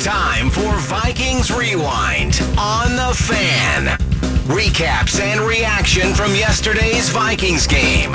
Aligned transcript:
time 0.00 0.48
for 0.48 0.74
Vikings 0.78 1.50
Rewind 1.50 2.40
on 2.56 2.96
the 2.96 3.14
Fan. 3.14 3.98
Recaps 4.48 5.20
and 5.20 5.42
reaction 5.42 6.14
from 6.14 6.34
yesterday's 6.34 7.10
Vikings 7.10 7.66
game. 7.66 8.12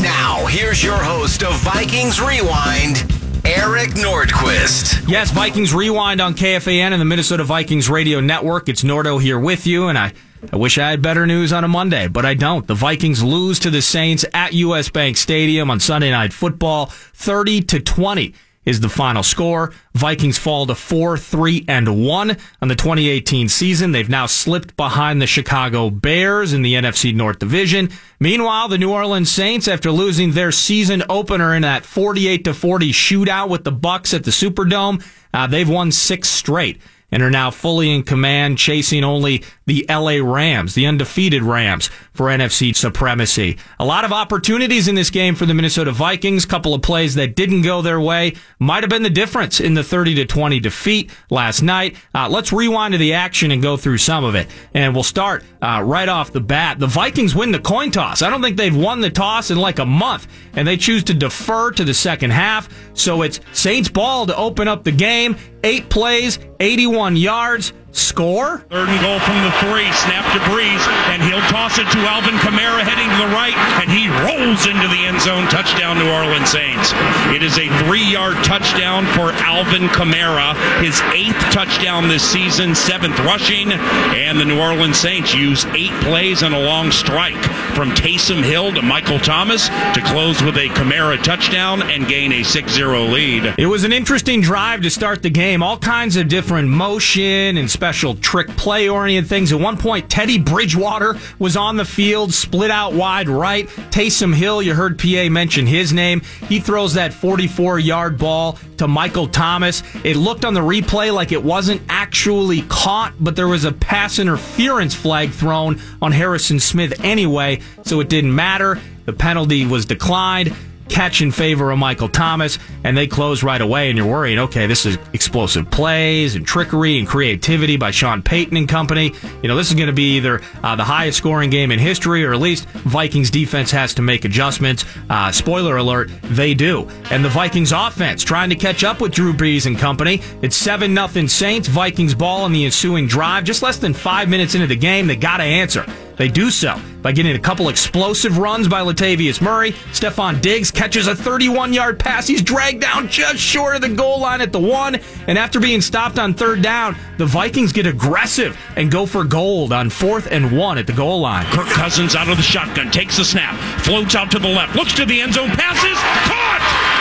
Now, 0.00 0.46
here's 0.46 0.82
your 0.82 0.96
host 0.96 1.42
of 1.42 1.56
Vikings 1.56 2.20
Rewind, 2.20 2.98
Eric 3.44 3.90
Nordquist. 3.96 5.08
Yes, 5.08 5.32
Vikings 5.32 5.74
Rewind 5.74 6.20
on 6.20 6.34
KFAN 6.34 6.92
and 6.92 7.00
the 7.00 7.04
Minnesota 7.04 7.42
Vikings 7.42 7.90
Radio 7.90 8.20
Network. 8.20 8.68
It's 8.68 8.84
Nordo 8.84 9.20
here 9.20 9.40
with 9.40 9.66
you, 9.66 9.88
and 9.88 9.98
I, 9.98 10.12
I 10.52 10.56
wish 10.56 10.78
I 10.78 10.90
had 10.90 11.02
better 11.02 11.26
news 11.26 11.52
on 11.52 11.64
a 11.64 11.68
Monday, 11.68 12.06
but 12.06 12.24
I 12.24 12.34
don't. 12.34 12.64
The 12.64 12.74
Vikings 12.74 13.24
lose 13.24 13.58
to 13.60 13.70
the 13.70 13.82
Saints 13.82 14.24
at 14.32 14.52
US 14.52 14.88
Bank 14.88 15.16
Stadium 15.16 15.68
on 15.68 15.80
Sunday 15.80 16.12
Night 16.12 16.32
Football, 16.32 16.86
30 16.86 17.62
to 17.62 17.80
20 17.80 18.34
is 18.68 18.80
the 18.80 18.88
final 18.90 19.22
score. 19.22 19.72
Vikings 19.94 20.36
fall 20.36 20.66
to 20.66 20.74
4 20.74 21.16
3 21.16 21.64
and 21.66 22.04
1 22.04 22.36
on 22.60 22.68
the 22.68 22.74
2018 22.74 23.48
season. 23.48 23.92
They've 23.92 24.08
now 24.08 24.26
slipped 24.26 24.76
behind 24.76 25.22
the 25.22 25.26
Chicago 25.26 25.88
Bears 25.88 26.52
in 26.52 26.60
the 26.60 26.74
NFC 26.74 27.14
North 27.14 27.38
Division. 27.38 27.88
Meanwhile, 28.20 28.68
the 28.68 28.76
New 28.76 28.92
Orleans 28.92 29.30
Saints, 29.32 29.68
after 29.68 29.90
losing 29.90 30.32
their 30.32 30.52
season 30.52 31.02
opener 31.08 31.54
in 31.54 31.62
that 31.62 31.86
48 31.86 32.44
to 32.44 32.52
40 32.52 32.92
shootout 32.92 33.48
with 33.48 33.64
the 33.64 33.72
Bucs 33.72 34.12
at 34.12 34.24
the 34.24 34.30
Superdome, 34.30 35.02
uh, 35.32 35.46
they've 35.46 35.68
won 35.68 35.90
six 35.90 36.28
straight 36.28 36.78
and 37.10 37.22
are 37.22 37.30
now 37.30 37.50
fully 37.50 37.90
in 37.90 38.02
command, 38.02 38.58
chasing 38.58 39.04
only 39.04 39.42
the 39.66 39.86
LA 39.88 40.18
Rams, 40.22 40.74
the 40.74 40.86
undefeated 40.86 41.42
Rams, 41.42 41.90
for 42.12 42.26
NFC 42.26 42.74
supremacy. 42.74 43.58
A 43.78 43.84
lot 43.84 44.04
of 44.04 44.12
opportunities 44.12 44.88
in 44.88 44.94
this 44.94 45.10
game 45.10 45.34
for 45.34 45.46
the 45.46 45.54
Minnesota 45.54 45.92
Vikings. 45.92 46.44
Couple 46.44 46.74
of 46.74 46.82
plays 46.82 47.14
that 47.14 47.36
didn't 47.36 47.62
go 47.62 47.80
their 47.80 48.00
way 48.00 48.34
might 48.58 48.82
have 48.82 48.90
been 48.90 49.02
the 49.02 49.10
difference 49.10 49.60
in 49.60 49.74
the 49.74 49.84
30 49.84 50.16
to 50.16 50.26
20 50.26 50.60
defeat 50.60 51.10
last 51.30 51.62
night. 51.62 51.96
Uh, 52.14 52.28
let's 52.28 52.52
rewind 52.52 52.92
to 52.92 52.98
the 52.98 53.14
action 53.14 53.50
and 53.50 53.62
go 53.62 53.76
through 53.76 53.98
some 53.98 54.24
of 54.24 54.34
it. 54.34 54.48
And 54.74 54.94
we'll 54.94 55.02
start 55.02 55.44
uh, 55.62 55.82
right 55.84 56.08
off 56.08 56.32
the 56.32 56.40
bat. 56.40 56.78
The 56.78 56.86
Vikings 56.86 57.34
win 57.34 57.52
the 57.52 57.58
coin 57.58 57.90
toss. 57.90 58.22
I 58.22 58.30
don't 58.30 58.42
think 58.42 58.56
they've 58.56 58.76
won 58.76 59.00
the 59.00 59.10
toss 59.10 59.50
in 59.50 59.58
like 59.58 59.78
a 59.78 59.86
month, 59.86 60.26
and 60.54 60.66
they 60.66 60.76
choose 60.76 61.04
to 61.04 61.14
defer 61.14 61.70
to 61.72 61.84
the 61.84 61.94
second 61.94 62.30
half. 62.30 62.68
So 62.94 63.22
it's 63.22 63.40
Saints 63.52 63.88
ball 63.88 64.26
to 64.26 64.36
open 64.36 64.68
up 64.68 64.84
the 64.84 64.92
game. 64.92 65.36
Eight 65.64 65.88
plays, 65.90 66.38
81 66.60 67.16
yards. 67.16 67.72
Score? 67.90 68.58
Third 68.70 68.88
and 68.88 69.00
goal 69.00 69.18
from 69.18 69.42
the 69.42 69.50
three. 69.58 69.90
Snap 69.90 70.22
to 70.36 70.40
Brees, 70.52 70.84
and 71.10 71.22
he'll 71.22 71.42
toss 71.50 71.78
it 71.78 71.88
to 71.90 71.98
Alvin 72.06 72.36
Kamara 72.44 72.84
heading 72.84 73.08
to 73.10 73.18
the 73.26 73.32
right, 73.34 73.56
and 73.80 73.87
he 74.08 74.24
rolls 74.24 74.66
into 74.66 74.88
the 74.88 75.04
end 75.04 75.20
zone. 75.20 75.46
Touchdown, 75.48 75.98
New 75.98 76.10
Orleans 76.10 76.50
Saints. 76.50 76.92
It 77.34 77.42
is 77.42 77.58
a 77.58 77.68
three 77.84 78.04
yard 78.04 78.36
touchdown 78.44 79.04
for 79.06 79.32
Alvin 79.44 79.88
Kamara, 79.88 80.54
his 80.82 81.00
eighth 81.12 81.38
touchdown 81.52 82.08
this 82.08 82.22
season, 82.22 82.74
seventh 82.74 83.18
rushing, 83.20 83.72
and 83.72 84.40
the 84.40 84.44
New 84.44 84.60
Orleans 84.60 84.98
Saints 84.98 85.34
use 85.34 85.64
eight 85.66 85.92
plays 86.02 86.42
and 86.42 86.54
a 86.54 86.60
long 86.60 86.90
strike 86.90 87.42
from 87.74 87.90
Taysom 87.90 88.42
Hill 88.42 88.72
to 88.72 88.82
Michael 88.82 89.18
Thomas 89.18 89.68
to 89.68 90.00
close 90.04 90.42
with 90.42 90.56
a 90.56 90.68
Kamara 90.70 91.22
touchdown 91.22 91.82
and 91.82 92.08
gain 92.08 92.32
a 92.32 92.42
6 92.42 92.72
0 92.72 93.04
lead. 93.04 93.54
It 93.58 93.66
was 93.66 93.84
an 93.84 93.92
interesting 93.92 94.40
drive 94.40 94.82
to 94.82 94.90
start 94.90 95.22
the 95.22 95.30
game. 95.30 95.62
All 95.62 95.78
kinds 95.78 96.16
of 96.16 96.28
different 96.28 96.68
motion 96.68 97.56
and 97.56 97.70
special 97.70 98.14
trick 98.14 98.48
play 98.56 98.88
oriented 98.88 99.28
things. 99.28 99.52
At 99.52 99.60
one 99.60 99.76
point, 99.76 100.10
Teddy 100.10 100.38
Bridgewater 100.38 101.16
was 101.38 101.56
on 101.56 101.76
the 101.76 101.84
field, 101.84 102.32
split 102.32 102.70
out 102.70 102.94
wide 102.94 103.28
right. 103.28 103.68
Taysom 103.98 104.32
Hill, 104.32 104.62
you 104.62 104.74
heard 104.74 104.96
PA 104.96 105.28
mention 105.28 105.66
his 105.66 105.92
name. 105.92 106.20
He 106.48 106.60
throws 106.60 106.94
that 106.94 107.12
44 107.12 107.80
yard 107.80 108.16
ball 108.16 108.56
to 108.76 108.86
Michael 108.86 109.26
Thomas. 109.26 109.82
It 110.04 110.14
looked 110.14 110.44
on 110.44 110.54
the 110.54 110.60
replay 110.60 111.12
like 111.12 111.32
it 111.32 111.42
wasn't 111.42 111.82
actually 111.88 112.62
caught, 112.68 113.14
but 113.18 113.34
there 113.34 113.48
was 113.48 113.64
a 113.64 113.72
pass 113.72 114.20
interference 114.20 114.94
flag 114.94 115.32
thrown 115.32 115.80
on 116.00 116.12
Harrison 116.12 116.60
Smith 116.60 117.04
anyway, 117.04 117.60
so 117.82 117.98
it 117.98 118.08
didn't 118.08 118.32
matter. 118.32 118.78
The 119.04 119.14
penalty 119.14 119.66
was 119.66 119.84
declined 119.84 120.54
catch 120.88 121.20
in 121.22 121.30
favor 121.30 121.70
of 121.70 121.78
Michael 121.78 122.08
Thomas, 122.08 122.58
and 122.84 122.96
they 122.96 123.06
close 123.06 123.42
right 123.42 123.60
away. 123.60 123.88
And 123.88 123.98
you're 123.98 124.06
worried, 124.06 124.38
okay, 124.38 124.66
this 124.66 124.86
is 124.86 124.98
explosive 125.12 125.70
plays 125.70 126.34
and 126.34 126.46
trickery 126.46 126.98
and 126.98 127.06
creativity 127.06 127.76
by 127.76 127.90
Sean 127.90 128.22
Payton 128.22 128.56
and 128.56 128.68
company. 128.68 129.12
You 129.42 129.48
know, 129.48 129.56
this 129.56 129.68
is 129.68 129.74
going 129.74 129.88
to 129.88 129.92
be 129.92 130.16
either 130.16 130.40
uh, 130.62 130.76
the 130.76 130.84
highest 130.84 131.18
scoring 131.18 131.50
game 131.50 131.70
in 131.70 131.78
history, 131.78 132.24
or 132.24 132.32
at 132.32 132.40
least 132.40 132.66
Vikings 132.68 133.30
defense 133.30 133.70
has 133.70 133.94
to 133.94 134.02
make 134.02 134.24
adjustments. 134.24 134.84
Uh, 135.08 135.30
spoiler 135.32 135.76
alert, 135.76 136.10
they 136.22 136.54
do. 136.54 136.88
And 137.10 137.24
the 137.24 137.28
Vikings 137.28 137.72
offense 137.72 138.24
trying 138.24 138.50
to 138.50 138.56
catch 138.56 138.84
up 138.84 139.00
with 139.00 139.12
Drew 139.12 139.32
Brees 139.32 139.66
and 139.66 139.78
company. 139.78 140.20
It's 140.42 140.56
seven 140.56 140.94
nothing 140.94 141.28
Saints. 141.28 141.68
Vikings 141.68 142.14
ball 142.14 142.46
in 142.46 142.52
the 142.52 142.64
ensuing 142.64 143.06
drive. 143.06 143.44
Just 143.44 143.62
less 143.62 143.78
than 143.78 143.94
five 143.94 144.28
minutes 144.28 144.54
into 144.54 144.66
the 144.66 144.76
game, 144.76 145.06
they 145.06 145.16
got 145.16 145.38
to 145.38 145.44
answer. 145.44 145.84
They 146.18 146.28
do 146.28 146.50
so 146.50 146.78
by 147.00 147.12
getting 147.12 147.36
a 147.36 147.38
couple 147.38 147.68
explosive 147.68 148.38
runs 148.38 148.66
by 148.66 148.80
Latavius 148.80 149.40
Murray. 149.40 149.72
Stefon 149.92 150.40
Diggs 150.40 150.70
catches 150.70 151.06
a 151.06 151.14
31 151.14 151.72
yard 151.72 151.98
pass. 151.98 152.26
He's 152.26 152.42
dragged 152.42 152.80
down 152.80 153.08
just 153.08 153.38
short 153.38 153.76
of 153.76 153.82
the 153.82 153.88
goal 153.88 154.20
line 154.20 154.40
at 154.40 154.52
the 154.52 154.58
one. 154.58 154.96
And 155.28 155.38
after 155.38 155.60
being 155.60 155.80
stopped 155.80 156.18
on 156.18 156.34
third 156.34 156.60
down, 156.60 156.96
the 157.18 157.26
Vikings 157.26 157.72
get 157.72 157.86
aggressive 157.86 158.58
and 158.76 158.90
go 158.90 159.06
for 159.06 159.22
gold 159.24 159.72
on 159.72 159.90
fourth 159.90 160.26
and 160.30 160.56
one 160.56 160.76
at 160.76 160.88
the 160.88 160.92
goal 160.92 161.20
line. 161.20 161.46
Kirk 161.46 161.68
Cousins 161.68 162.16
out 162.16 162.28
of 162.28 162.36
the 162.36 162.42
shotgun, 162.42 162.90
takes 162.90 163.16
the 163.16 163.24
snap, 163.24 163.54
floats 163.82 164.16
out 164.16 164.30
to 164.32 164.40
the 164.40 164.48
left, 164.48 164.74
looks 164.74 164.94
to 164.94 165.06
the 165.06 165.20
end 165.20 165.34
zone, 165.34 165.50
passes, 165.50 165.98
caught! 166.28 166.97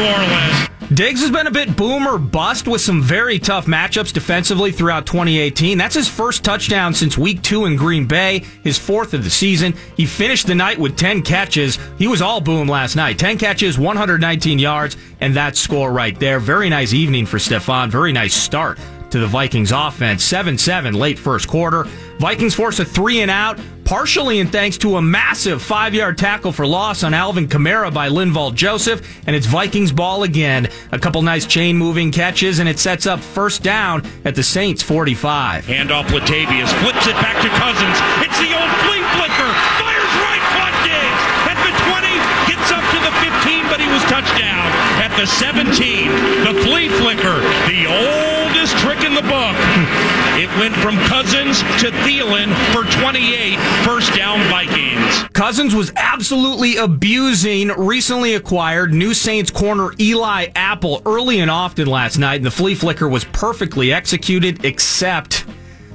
Stefon 0.00 0.28
Diggs! 0.28 0.30
And 0.30 0.50
it's 0.50 0.60
7 0.60 0.60
6 0.60 0.60
New 0.60 0.64
Orleans. 0.64 0.70
Diggs 0.92 1.20
has 1.20 1.30
been 1.30 1.46
a 1.46 1.50
bit 1.50 1.76
boom 1.76 2.06
or 2.06 2.18
bust 2.18 2.66
with 2.66 2.80
some 2.80 3.00
very 3.00 3.38
tough 3.38 3.66
matchups 3.66 4.12
defensively 4.12 4.72
throughout 4.72 5.06
2018. 5.06 5.78
That's 5.78 5.94
his 5.94 6.08
first 6.08 6.42
touchdown 6.42 6.92
since 6.94 7.16
week 7.16 7.42
two 7.42 7.66
in 7.66 7.76
Green 7.76 8.06
Bay, 8.06 8.40
his 8.64 8.76
fourth 8.76 9.14
of 9.14 9.22
the 9.22 9.30
season. 9.30 9.74
He 9.96 10.04
finished 10.04 10.48
the 10.48 10.54
night 10.54 10.78
with 10.78 10.96
10 10.96 11.22
catches. 11.22 11.78
He 11.96 12.08
was 12.08 12.20
all 12.22 12.40
boom 12.40 12.66
last 12.66 12.96
night. 12.96 13.18
10 13.18 13.38
catches, 13.38 13.78
119 13.78 14.58
yards, 14.58 14.96
and 15.20 15.34
that 15.36 15.56
score 15.56 15.92
right 15.92 16.18
there. 16.18 16.40
Very 16.40 16.68
nice 16.68 16.92
evening 16.92 17.24
for 17.24 17.38
Stefon. 17.38 17.88
Very 17.88 18.12
nice 18.12 18.34
start 18.34 18.78
to 19.10 19.18
the 19.20 19.26
Vikings 19.26 19.70
offense. 19.72 20.24
7 20.24 20.58
7 20.58 20.94
late 20.94 21.18
first 21.18 21.46
quarter. 21.46 21.84
Vikings 22.18 22.54
force 22.54 22.80
a 22.80 22.84
three 22.84 23.20
and 23.20 23.30
out, 23.30 23.60
partially 23.90 24.38
in 24.38 24.46
thanks 24.46 24.78
to 24.78 24.94
a 24.94 25.02
massive 25.02 25.60
five 25.60 25.92
yard 25.92 26.16
tackle 26.16 26.52
for 26.52 26.64
loss 26.64 27.02
on 27.02 27.12
Alvin 27.12 27.48
Kamara 27.48 27.92
by 27.92 28.08
Linval 28.08 28.54
Joseph, 28.54 29.02
and 29.26 29.34
it's 29.34 29.46
Vikings 29.46 29.90
ball 29.90 30.22
again. 30.22 30.68
A 30.92 30.98
couple 31.00 31.20
nice 31.22 31.44
chain 31.44 31.76
moving 31.76 32.12
catches, 32.12 32.60
and 32.60 32.68
it 32.68 32.78
sets 32.78 33.04
up 33.04 33.18
first 33.18 33.64
down 33.64 34.06
at 34.24 34.36
the 34.36 34.44
Saints 34.44 34.80
45. 34.80 35.64
Handoff 35.66 36.06
Latavius, 36.14 36.70
flips 36.78 37.08
it 37.08 37.18
back 37.18 37.42
to 37.42 37.48
Cousins. 37.58 37.98
It's 38.22 38.38
the 38.38 38.54
old 38.54 38.70
flea 38.86 39.02
flicker. 39.18 39.50
Fires 39.82 40.14
right, 40.22 40.44
caught 40.54 40.76
Diggs. 40.86 41.22
At 41.50 41.58
the 41.58 41.74
20, 41.90 42.14
gets 42.46 42.70
up 42.70 42.84
to 42.94 42.98
the 43.02 43.12
15, 43.42 43.66
but 43.74 43.80
he 43.82 43.90
was 43.90 44.04
touchdown. 44.06 44.70
At 45.02 45.10
the 45.18 45.26
17, 45.26 45.66
the 46.46 46.62
flea 46.62 46.88
flicker, 46.90 47.42
the 47.66 47.90
oldest 47.90 48.39
trick 48.80 49.04
in 49.04 49.14
the 49.14 49.22
book. 49.22 49.56
It 50.40 50.48
went 50.58 50.74
from 50.76 50.96
Cousins 51.06 51.60
to 51.80 51.90
Thielen 52.02 52.54
for 52.72 52.84
28. 53.00 53.58
First 53.84 54.14
down, 54.14 54.40
Vikings. 54.48 55.28
Cousins 55.34 55.74
was 55.74 55.92
absolutely 55.96 56.76
abusing 56.76 57.68
recently 57.68 58.34
acquired 58.34 58.92
new 58.92 59.12
Saints 59.12 59.50
corner 59.50 59.92
Eli 60.00 60.48
Apple 60.54 61.02
early 61.04 61.40
and 61.40 61.50
often 61.50 61.86
last 61.86 62.16
night, 62.18 62.36
and 62.36 62.46
the 62.46 62.50
flea 62.50 62.74
flicker 62.74 63.08
was 63.08 63.24
perfectly 63.24 63.92
executed, 63.92 64.64
except 64.64 65.44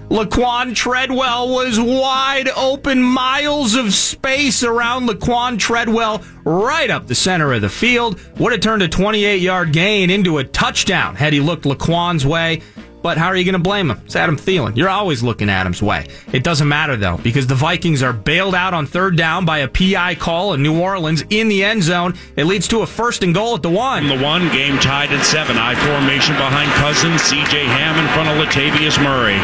Laquan 0.10 0.76
Treadwell 0.76 1.50
was 1.50 1.80
wide 1.80 2.50
open, 2.50 3.02
miles 3.02 3.74
of 3.74 3.92
space 3.92 4.64
around 4.64 5.10
Laquan 5.10 5.58
Treadwell, 5.58 6.24
right 6.44 6.92
up 6.92 7.08
the 7.08 7.16
center 7.16 7.52
of 7.54 7.62
the 7.62 7.70
field. 7.70 8.20
Would 8.38 8.52
have 8.52 8.62
turned 8.62 8.84
a 8.84 8.88
28 8.88 9.42
yard 9.42 9.74
gain 9.74 10.12
into 10.12 10.38
a 10.38 10.44
touchdown 10.44 11.16
had 11.16 11.34
he 11.34 11.40
looked 11.40 11.66
Laquan's 11.66 12.26
way. 12.26 12.62
But 13.06 13.20
how 13.20 13.28
are 13.28 13.36
you 13.36 13.44
going 13.44 13.54
to 13.54 13.60
blame 13.60 13.92
him? 13.92 14.02
It's 14.04 14.16
Adam 14.16 14.36
Thielen. 14.36 14.76
You're 14.76 14.90
always 14.90 15.22
looking 15.22 15.48
Adam's 15.48 15.80
way. 15.80 16.08
It 16.34 16.44
doesn't 16.44 16.68
matter, 16.68 16.98
though, 16.98 17.18
because 17.18 17.46
the 17.46 17.54
Vikings 17.54 18.02
are 18.02 18.12
bailed 18.12 18.56
out 18.56 18.74
on 18.74 18.88
third 18.88 19.16
down 19.16 19.46
by 19.46 19.60
a 19.60 19.68
PI 19.68 20.16
call 20.16 20.56
in 20.56 20.64
New 20.64 20.82
Orleans 20.82 21.24
in 21.30 21.48
the 21.48 21.64
end 21.64 21.84
zone. 21.84 22.16
It 22.36 22.46
leads 22.46 22.68
to 22.70 22.82
a 22.82 22.88
first 22.88 23.22
and 23.22 23.32
goal 23.32 23.54
at 23.54 23.62
the 23.62 23.70
one. 23.70 24.08
The 24.08 24.18
one, 24.18 24.52
game 24.52 24.80
tied 24.80 25.12
at 25.12 25.24
seven. 25.24 25.56
I 25.56 25.76
formation 25.76 26.34
behind 26.34 26.72
Cousins. 26.82 27.22
CJ 27.22 27.66
Ham 27.66 27.94
in 28.04 28.12
front 28.16 28.28
of 28.28 28.42
Latavius 28.42 28.98
Murray. 28.98 29.38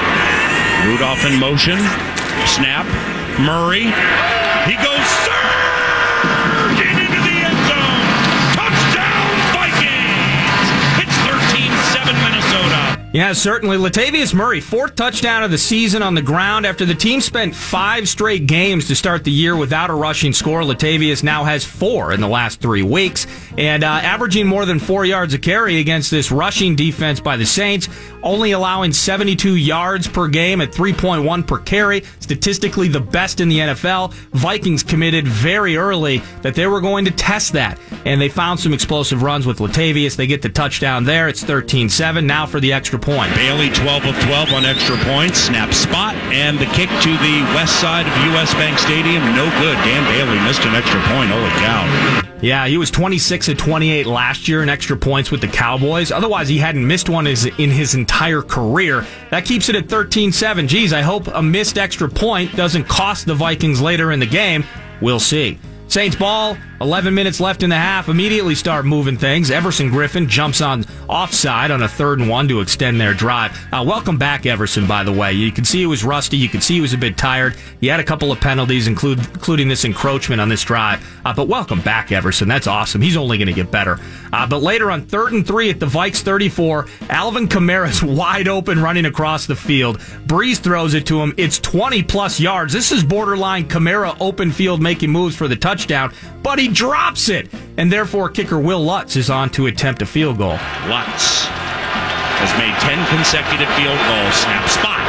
Rudolph 0.89 1.23
in 1.23 1.39
motion. 1.39 1.77
Snap. 2.47 2.87
Murray. 3.37 3.93
He 4.65 4.73
goes 4.81 4.90
Yeah, 13.13 13.33
certainly. 13.33 13.77
Latavius 13.77 14.33
Murray, 14.33 14.61
fourth 14.61 14.95
touchdown 14.95 15.43
of 15.43 15.51
the 15.51 15.57
season 15.57 16.01
on 16.01 16.15
the 16.15 16.21
ground 16.21 16.65
after 16.65 16.85
the 16.85 16.95
team 16.95 17.19
spent 17.19 17.53
five 17.53 18.07
straight 18.07 18.47
games 18.47 18.87
to 18.87 18.95
start 18.95 19.25
the 19.25 19.31
year 19.31 19.53
without 19.53 19.89
a 19.89 19.93
rushing 19.93 20.31
score. 20.31 20.61
Latavius 20.61 21.21
now 21.21 21.43
has 21.43 21.65
four 21.65 22.13
in 22.13 22.21
the 22.21 22.27
last 22.29 22.61
three 22.61 22.83
weeks 22.83 23.27
and 23.57 23.83
uh, 23.83 23.87
averaging 23.87 24.47
more 24.47 24.65
than 24.65 24.79
four 24.79 25.03
yards 25.03 25.33
a 25.33 25.39
carry 25.39 25.79
against 25.79 26.09
this 26.09 26.31
rushing 26.31 26.73
defense 26.73 27.19
by 27.19 27.35
the 27.35 27.45
Saints, 27.45 27.89
only 28.23 28.53
allowing 28.53 28.93
72 28.93 29.57
yards 29.57 30.07
per 30.07 30.29
game 30.29 30.61
at 30.61 30.71
3.1 30.71 31.45
per 31.45 31.59
carry, 31.59 32.03
statistically 32.21 32.87
the 32.87 33.01
best 33.01 33.41
in 33.41 33.49
the 33.49 33.59
NFL. 33.59 34.13
Vikings 34.31 34.83
committed 34.83 35.27
very 35.27 35.75
early 35.75 36.19
that 36.43 36.55
they 36.55 36.65
were 36.65 36.79
going 36.79 37.03
to 37.03 37.11
test 37.11 37.51
that, 37.53 37.77
and 38.05 38.21
they 38.21 38.29
found 38.29 38.57
some 38.57 38.73
explosive 38.73 39.21
runs 39.21 39.45
with 39.45 39.57
Latavius. 39.57 40.15
They 40.15 40.27
get 40.27 40.41
the 40.41 40.49
touchdown 40.49 41.03
there. 41.03 41.27
It's 41.27 41.43
13 41.43 41.89
7. 41.89 42.25
Now 42.25 42.45
for 42.45 42.61
the 42.61 42.71
extra 42.71 43.00
point. 43.01 43.33
Bailey 43.35 43.69
12 43.69 44.05
of 44.05 44.15
12 44.23 44.53
on 44.53 44.65
extra 44.65 44.95
points, 44.97 45.39
snap 45.39 45.73
spot, 45.73 46.15
and 46.31 46.57
the 46.59 46.65
kick 46.67 46.89
to 46.89 47.11
the 47.17 47.41
west 47.53 47.79
side 47.81 48.05
of 48.07 48.33
US 48.33 48.53
Bank 48.53 48.77
Stadium. 48.79 49.23
No 49.35 49.49
good. 49.59 49.75
Dan 49.83 50.03
Bailey 50.05 50.39
missed 50.47 50.61
an 50.61 50.75
extra 50.75 51.01
point. 51.09 51.29
Holy 51.31 51.49
cow. 51.59 52.21
Yeah, 52.41 52.65
he 52.67 52.77
was 52.77 52.89
26 52.89 53.49
of 53.49 53.57
28 53.57 54.07
last 54.07 54.47
year 54.47 54.63
in 54.63 54.69
extra 54.69 54.97
points 54.97 55.29
with 55.29 55.41
the 55.41 55.47
Cowboys. 55.47 56.11
Otherwise, 56.11 56.49
he 56.49 56.57
hadn't 56.57 56.85
missed 56.85 57.07
one 57.07 57.27
in 57.27 57.69
his 57.69 57.93
entire 57.93 58.41
career. 58.41 59.05
That 59.29 59.45
keeps 59.45 59.69
it 59.69 59.75
at 59.75 59.87
13 59.89 60.31
7. 60.31 60.67
Geez, 60.67 60.91
I 60.91 61.01
hope 61.01 61.27
a 61.27 61.41
missed 61.41 61.77
extra 61.77 62.09
point 62.09 62.55
doesn't 62.55 62.85
cost 62.85 63.27
the 63.27 63.35
Vikings 63.35 63.81
later 63.81 64.11
in 64.11 64.19
the 64.19 64.25
game. 64.25 64.63
We'll 65.01 65.19
see. 65.19 65.59
Saints 65.91 66.15
ball, 66.15 66.55
11 66.79 67.13
minutes 67.13 67.41
left 67.41 67.63
in 67.63 67.69
the 67.69 67.75
half. 67.75 68.07
Immediately 68.07 68.55
start 68.55 68.85
moving 68.85 69.17
things. 69.17 69.51
Everson 69.51 69.89
Griffen 69.89 70.25
jumps 70.25 70.61
on 70.61 70.85
offside 71.09 71.69
on 71.69 71.83
a 71.83 71.87
third 71.89 72.21
and 72.21 72.29
one 72.29 72.47
to 72.47 72.61
extend 72.61 72.99
their 72.99 73.13
drive. 73.13 73.51
Uh, 73.73 73.83
welcome 73.85 74.17
back, 74.17 74.45
Everson, 74.45 74.87
by 74.87 75.03
the 75.03 75.11
way. 75.11 75.33
You 75.33 75.51
can 75.51 75.65
see 75.65 75.79
he 75.79 75.85
was 75.85 76.05
rusty. 76.05 76.37
You 76.37 76.47
can 76.47 76.61
see 76.61 76.75
he 76.75 76.81
was 76.81 76.93
a 76.93 76.97
bit 76.97 77.17
tired. 77.17 77.57
He 77.81 77.87
had 77.87 77.99
a 77.99 78.05
couple 78.05 78.31
of 78.31 78.39
penalties, 78.39 78.87
include, 78.87 79.19
including 79.19 79.67
this 79.67 79.83
encroachment 79.83 80.39
on 80.39 80.47
this 80.47 80.63
drive. 80.63 81.05
Uh, 81.25 81.33
but 81.33 81.49
welcome 81.49 81.81
back, 81.81 82.13
Everson. 82.13 82.47
That's 82.47 82.67
awesome. 82.67 83.01
He's 83.01 83.17
only 83.17 83.37
going 83.37 83.49
to 83.49 83.53
get 83.53 83.69
better. 83.69 83.99
Uh, 84.31 84.47
but 84.47 84.63
later 84.63 84.91
on 84.91 85.01
third 85.01 85.33
and 85.33 85.45
three 85.45 85.69
at 85.69 85.81
the 85.81 85.87
Vikes 85.87 86.21
34, 86.21 86.87
Alvin 87.09 87.49
Kamara's 87.49 88.01
wide 88.21 88.47
open 88.47 88.81
running 88.81 89.07
across 89.07 89.45
the 89.45 89.57
field. 89.57 89.99
Brees 90.25 90.57
throws 90.57 90.93
it 90.93 91.05
to 91.07 91.19
him. 91.19 91.33
It's 91.35 91.59
20 91.59 92.01
plus 92.03 92.39
yards. 92.39 92.71
This 92.71 92.93
is 92.93 93.03
borderline 93.03 93.67
Kamara 93.67 94.15
open 94.21 94.51
field 94.53 94.81
making 94.81 95.11
moves 95.11 95.35
for 95.35 95.49
the 95.49 95.55
touchdown 95.57 95.80
touchdown, 95.81 96.13
but 96.43 96.59
he 96.59 96.67
drops 96.67 97.29
it. 97.29 97.49
And 97.77 97.91
therefore, 97.91 98.29
kicker 98.29 98.59
Wil 98.59 98.83
Lutz 98.83 99.15
is 99.15 99.29
on 99.29 99.49
to 99.51 99.67
attempt 99.67 100.01
a 100.01 100.05
field 100.05 100.37
goal. 100.37 100.57
Lutz 100.87 101.45
has 102.41 102.51
made 102.57 102.73
10 102.81 103.07
consecutive 103.15 103.69
field 103.75 103.97
goals. 104.07 104.35
Snap 104.35 104.69
spot. 104.69 105.01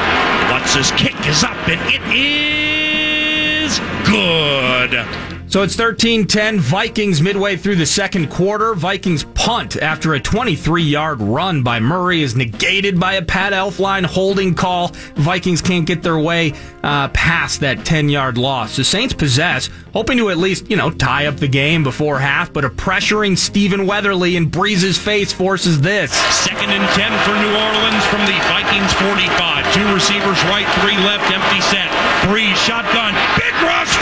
Lutz's 0.51 0.91
kick 0.93 1.19
is 1.27 1.45
up, 1.45 1.57
and 1.69 1.81
it 1.93 2.03
is 2.15 3.79
good. 4.09 5.42
So 5.53 5.61
it's 5.61 5.77
13 5.77 6.27
10 6.29 6.61
Vikings 6.61 7.21
midway 7.21 7.59
through 7.59 7.77
the 7.77 7.85
second 7.85 8.31
quarter. 8.31 8.73
Vikings 8.73 9.25
punt 9.35 9.77
after 9.77 10.15
a 10.15 10.19
23 10.21 10.83
yard 10.83 11.21
run 11.21 11.63
by 11.63 11.79
Murray 11.79 12.23
is 12.23 12.35
negated 12.35 12.99
by 12.99 13.17
a 13.17 13.23
Pat 13.23 13.53
Elflein 13.53 14.07
holding 14.07 14.55
call. 14.55 14.93
Vikings 15.15 15.61
can't 15.61 15.85
get 15.85 16.03
their 16.03 16.19
way 16.19 16.55
uh, 16.83 17.09
past 17.09 17.61
that 17.61 17.85
10 17.85 18.09
yard 18.09 18.39
loss. 18.39 18.77
The 18.77 18.85
Saints 18.85 19.13
possess, 19.13 19.69
hoping 19.93 20.17
to 20.17 20.31
at 20.31 20.39
least, 20.39 20.71
you 20.71 20.77
know, 20.79 20.91
tie 20.91 21.27
up 21.27 21.37
the 21.37 21.49
game 21.49 21.85
before 21.85 22.19
half, 22.19 22.51
but 22.51 22.65
a 22.65 22.71
pressuring 22.71 23.37
Stephen 23.37 23.87
Weatherly 23.87 24.37
in 24.37 24.49
Brees's 24.49 24.97
face 24.97 25.35
forces 25.35 25.83
this. 25.83 26.13
Second 26.13 26.71
and 26.71 26.89
10 26.97 27.13
for 27.29 27.37
New 27.37 27.53
Orleans 27.53 28.05
from 28.07 28.25
the 28.25 28.41
Vikings 28.49 28.93
45. 28.95 29.75
Two 29.75 29.93
receivers 29.93 30.43
right, 30.45 30.67
three 30.81 30.97
left, 31.05 31.31
empty 31.31 31.61
set. 31.61 31.93
Brees 32.25 32.57
shotgun. 32.57 33.13
Big 33.37 33.53
rush 33.61 34.02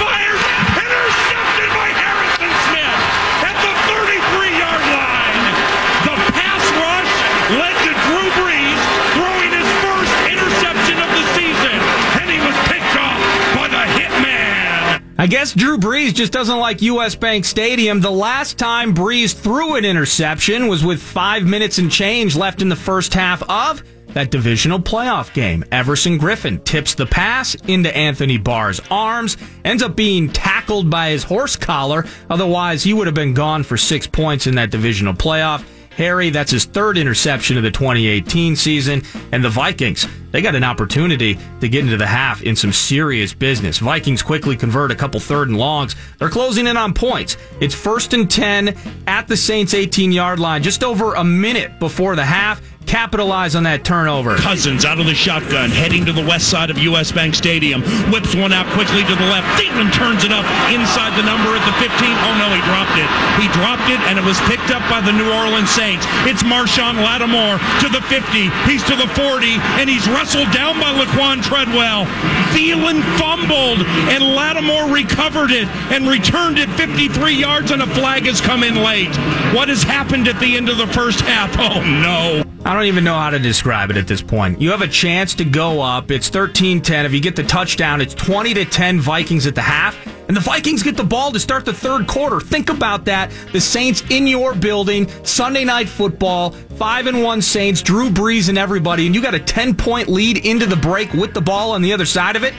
I 15.20 15.26
guess 15.26 15.52
Drew 15.52 15.76
Brees 15.76 16.14
just 16.14 16.32
doesn't 16.32 16.60
like 16.60 16.80
US 16.80 17.14
Bank 17.14 17.44
Stadium. 17.44 18.00
The 18.00 18.10
last 18.10 18.56
time 18.56 18.94
Brees 18.94 19.38
threw 19.38 19.76
an 19.76 19.84
interception 19.84 20.66
was 20.66 20.82
with 20.82 21.02
five 21.02 21.44
minutes 21.44 21.76
and 21.76 21.92
change 21.92 22.36
left 22.36 22.62
in 22.62 22.70
the 22.70 22.74
first 22.74 23.12
half 23.12 23.42
of 23.42 23.82
that 24.14 24.30
divisional 24.30 24.78
playoff 24.78 25.34
game. 25.34 25.62
Everson 25.70 26.18
Griffen 26.18 26.64
tips 26.64 26.94
the 26.94 27.04
pass 27.04 27.54
into 27.66 27.94
Anthony 27.94 28.38
Barr's 28.38 28.80
arms, 28.90 29.36
ends 29.62 29.82
up 29.82 29.94
being 29.94 30.30
tackled 30.30 30.88
by 30.88 31.10
his 31.10 31.22
horse 31.22 31.54
collar. 31.54 32.06
Otherwise, 32.30 32.82
he 32.82 32.94
would 32.94 33.06
have 33.06 33.12
been 33.12 33.34
gone 33.34 33.62
for 33.62 33.76
six 33.76 34.06
points 34.06 34.46
in 34.46 34.54
that 34.54 34.70
divisional 34.70 35.12
playoff. 35.12 35.62
Harry, 35.90 36.30
that's 36.30 36.50
his 36.50 36.64
third 36.64 36.96
interception 36.96 37.56
of 37.56 37.62
the 37.62 37.70
2018 37.70 38.56
season. 38.56 39.02
And 39.32 39.44
the 39.44 39.50
Vikings, 39.50 40.06
they 40.30 40.40
got 40.40 40.54
an 40.54 40.64
opportunity 40.64 41.38
to 41.60 41.68
get 41.68 41.84
into 41.84 41.96
the 41.96 42.06
half 42.06 42.42
in 42.42 42.56
some 42.56 42.72
serious 42.72 43.34
business. 43.34 43.78
Vikings 43.78 44.22
quickly 44.22 44.56
convert 44.56 44.90
a 44.90 44.94
couple 44.94 45.20
third 45.20 45.48
and 45.48 45.58
longs. 45.58 45.96
They're 46.18 46.30
closing 46.30 46.66
in 46.66 46.76
on 46.76 46.94
points. 46.94 47.36
It's 47.60 47.74
first 47.74 48.14
and 48.14 48.30
10 48.30 48.76
at 49.06 49.28
the 49.28 49.36
Saints 49.36 49.74
18 49.74 50.12
yard 50.12 50.38
line, 50.38 50.62
just 50.62 50.84
over 50.84 51.14
a 51.14 51.24
minute 51.24 51.78
before 51.78 52.16
the 52.16 52.24
half 52.24 52.62
capitalize 52.90 53.54
on 53.54 53.62
that 53.62 53.86
turnover. 53.86 54.34
Cousins 54.34 54.84
out 54.84 54.98
of 54.98 55.06
the 55.06 55.14
shotgun, 55.14 55.70
heading 55.70 56.02
to 56.04 56.10
the 56.10 56.26
west 56.26 56.50
side 56.50 56.74
of 56.74 56.78
US 56.90 57.14
Bank 57.14 57.38
Stadium. 57.38 57.86
Whips 58.10 58.34
one 58.34 58.50
out 58.50 58.66
quickly 58.74 59.06
to 59.06 59.14
the 59.14 59.28
left. 59.30 59.46
Thielen 59.54 59.94
turns 59.94 60.26
it 60.26 60.34
up 60.34 60.42
inside 60.74 61.14
the 61.14 61.22
number 61.22 61.54
at 61.54 61.62
the 61.62 61.76
15. 61.78 61.86
Oh 61.86 62.34
no, 62.34 62.50
he 62.50 62.58
dropped 62.66 62.98
it. 62.98 63.06
He 63.38 63.46
dropped 63.54 63.86
it, 63.86 64.02
and 64.10 64.18
it 64.18 64.26
was 64.26 64.42
picked 64.50 64.74
up 64.74 64.82
by 64.90 64.98
the 64.98 65.14
New 65.14 65.30
Orleans 65.30 65.70
Saints. 65.70 66.02
It's 66.26 66.42
Marshon 66.42 66.98
Lattimore 66.98 67.62
to 67.78 67.86
the 67.94 68.02
50. 68.10 68.50
He's 68.66 68.82
to 68.90 68.98
the 68.98 69.06
40, 69.14 69.62
and 69.78 69.86
he's 69.86 70.10
wrestled 70.10 70.50
down 70.50 70.82
by 70.82 70.90
Laquan 70.90 71.46
Treadwell. 71.46 72.10
Thielen 72.50 73.06
fumbled, 73.22 73.86
and 74.10 74.34
Lattimore 74.34 74.90
recovered 74.90 75.54
it 75.54 75.70
and 75.94 76.10
returned 76.10 76.58
it 76.58 76.68
53 76.74 77.38
yards, 77.38 77.70
and 77.70 77.82
a 77.82 77.90
flag 77.94 78.26
has 78.26 78.40
come 78.40 78.66
in 78.66 78.82
late. 78.82 79.14
What 79.54 79.68
has 79.68 79.84
happened 79.84 80.26
at 80.26 80.40
the 80.40 80.56
end 80.56 80.68
of 80.68 80.76
the 80.76 80.88
first 80.88 81.20
half? 81.20 81.54
Oh 81.54 81.78
no. 81.86 82.49
I 82.62 82.74
don't 82.74 82.84
even 82.84 83.04
know 83.04 83.18
how 83.18 83.30
to 83.30 83.38
describe 83.38 83.90
it 83.90 83.96
at 83.96 84.06
this 84.06 84.20
point. 84.20 84.60
You 84.60 84.70
have 84.70 84.82
a 84.82 84.88
chance 84.88 85.34
to 85.36 85.44
go 85.44 85.80
up. 85.80 86.10
It's 86.10 86.28
13-10. 86.28 87.06
If 87.06 87.14
you 87.14 87.20
get 87.20 87.34
the 87.34 87.42
touchdown, 87.42 88.02
it's 88.02 88.14
20 88.14 88.52
to 88.52 88.66
10 88.66 89.00
Vikings 89.00 89.46
at 89.46 89.54
the 89.54 89.62
half. 89.62 89.96
And 90.28 90.36
the 90.36 90.42
Vikings 90.42 90.82
get 90.82 90.96
the 90.96 91.02
ball 91.02 91.32
to 91.32 91.40
start 91.40 91.64
the 91.64 91.72
third 91.72 92.06
quarter. 92.06 92.38
Think 92.38 92.68
about 92.68 93.06
that. 93.06 93.32
The 93.52 93.60
Saints 93.60 94.04
in 94.10 94.26
your 94.26 94.54
building, 94.54 95.08
Sunday 95.24 95.64
night 95.64 95.88
football, 95.88 96.50
5 96.50 97.06
and 97.06 97.22
1 97.22 97.42
Saints, 97.42 97.80
Drew 97.80 98.10
Brees 98.10 98.50
and 98.50 98.58
everybody, 98.58 99.06
and 99.06 99.14
you 99.14 99.22
got 99.22 99.34
a 99.34 99.40
10-point 99.40 100.08
lead 100.08 100.44
into 100.44 100.66
the 100.66 100.76
break 100.76 101.14
with 101.14 101.32
the 101.32 101.40
ball 101.40 101.72
on 101.72 101.80
the 101.80 101.94
other 101.94 102.06
side 102.06 102.36
of 102.36 102.44
it. 102.44 102.52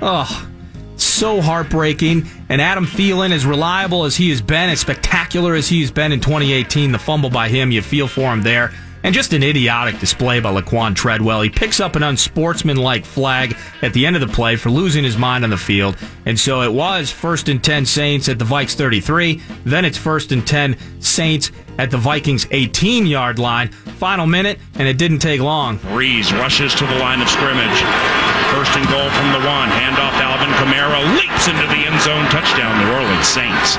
Oh, 0.00 0.48
so 0.96 1.42
heartbreaking. 1.42 2.28
And 2.48 2.62
Adam 2.62 2.86
Thielen, 2.86 3.32
as 3.32 3.44
reliable 3.44 4.04
as 4.04 4.16
he 4.16 4.30
has 4.30 4.40
been, 4.40 4.70
as 4.70 4.78
spectacular 4.78 5.54
as 5.54 5.68
he 5.68 5.80
has 5.80 5.90
been 5.90 6.12
in 6.12 6.20
2018, 6.20 6.92
the 6.92 6.98
fumble 6.98 7.28
by 7.28 7.48
him, 7.48 7.72
you 7.72 7.82
feel 7.82 8.06
for 8.06 8.32
him 8.32 8.42
there. 8.42 8.72
And 9.02 9.14
just 9.14 9.32
an 9.32 9.42
idiotic 9.42 10.00
display 10.00 10.40
by 10.40 10.52
Laquan 10.52 10.94
Treadwell. 10.94 11.42
He 11.42 11.50
picks 11.50 11.80
up 11.80 11.96
an 11.96 12.02
unsportsmanlike 12.02 13.04
flag 13.04 13.56
at 13.82 13.92
the 13.92 14.04
end 14.04 14.16
of 14.16 14.20
the 14.20 14.28
play 14.28 14.56
for 14.56 14.70
losing 14.70 15.04
his 15.04 15.16
mind 15.16 15.44
on 15.44 15.50
the 15.50 15.56
field. 15.56 15.96
And 16.26 16.38
so 16.38 16.62
it 16.62 16.72
was 16.72 17.10
first 17.10 17.48
and 17.48 17.62
10 17.62 17.86
Saints 17.86 18.28
at 18.28 18.38
the 18.38 18.44
Vikes 18.44 18.74
33. 18.74 19.40
Then 19.64 19.84
it's 19.84 19.98
first 19.98 20.32
and 20.32 20.46
10 20.46 20.76
Saints 21.00 21.52
at 21.78 21.90
the 21.90 21.98
Vikings 21.98 22.46
18 22.50 23.06
yard 23.06 23.38
line. 23.38 23.68
Final 23.68 24.26
minute, 24.26 24.58
and 24.74 24.88
it 24.88 24.98
didn't 24.98 25.20
take 25.20 25.40
long. 25.40 25.78
Brees 25.78 26.32
rushes 26.32 26.74
to 26.74 26.86
the 26.86 26.94
line 26.96 27.20
of 27.20 27.28
scrimmage. 27.28 28.37
First 28.58 28.76
and 28.76 28.88
goal 28.88 29.08
from 29.10 29.30
the 29.30 29.46
one. 29.46 29.68
Handoff 29.68 30.18
to 30.18 30.24
Alvin 30.24 30.50
Kamara. 30.58 31.16
Leaps 31.16 31.46
into 31.46 31.64
the 31.68 31.86
end 31.86 32.00
zone. 32.02 32.24
Touchdown, 32.24 32.76
New 32.84 32.92
Orleans 32.92 33.28
Saints. 33.28 33.76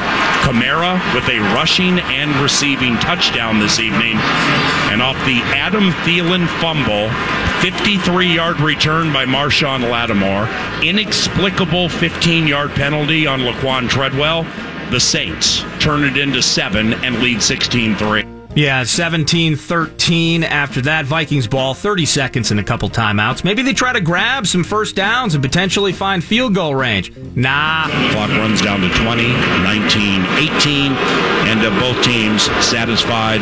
Kamara 0.48 0.95
with 1.13 1.27
a 1.27 1.39
rushing 1.53 2.00
and 2.00 2.33
receiving 2.38 2.95
touchdown 3.00 3.59
this 3.59 3.81
evening. 3.81 4.15
And 4.89 5.01
off 5.01 5.17
the 5.25 5.41
Adam 5.51 5.91
Thielen 6.07 6.48
fumble, 6.62 7.09
53 7.62 8.33
yard 8.33 8.62
return 8.62 9.12
by 9.12 9.25
Marshon 9.25 9.81
Lattimore. 9.91 10.48
Inexplicable 10.81 11.89
15 11.89 12.48
yard 12.48 12.71
penalty 12.71 13.27
on 13.27 13.41
Laquan 13.41 13.89
Treadwell. 13.89 14.43
The 14.91 15.00
Saints 15.01 15.62
turn 15.81 16.05
it 16.05 16.15
into 16.15 16.41
seven 16.41 16.93
and 17.03 17.19
lead 17.19 17.43
16 17.43 17.98
3. 17.98 18.28
Yeah, 18.56 18.84
17 18.84 19.56
13 19.56 20.44
after 20.44 20.82
that. 20.82 21.06
Vikings 21.06 21.48
ball, 21.48 21.75
30 21.75 22.06
seconds 22.06 22.51
and 22.51 22.60
a 22.60 22.63
couple 22.63 22.89
timeouts. 22.89 23.44
Maybe 23.44 23.62
they 23.62 23.74
try 23.74 23.94
to 23.94 24.01
grab 24.01 24.48
some 24.48 24.63
first 24.63 24.96
downs 24.96 25.36
and 25.36 25.44
potentially 25.44 25.94
find 25.94 26.24
field 26.24 26.56
goal 26.56 26.74
range. 26.74 27.15
Nah. 27.36 27.88
Clock 28.12 28.29
runs 28.29 28.62
down 28.62 28.82
to 28.82 28.89
20, 28.89 29.27
19, 29.27 30.25
18, 30.58 30.91
and 31.48 31.60
uh, 31.62 31.79
both 31.79 32.03
teams 32.03 32.44
satisfied 32.65 33.41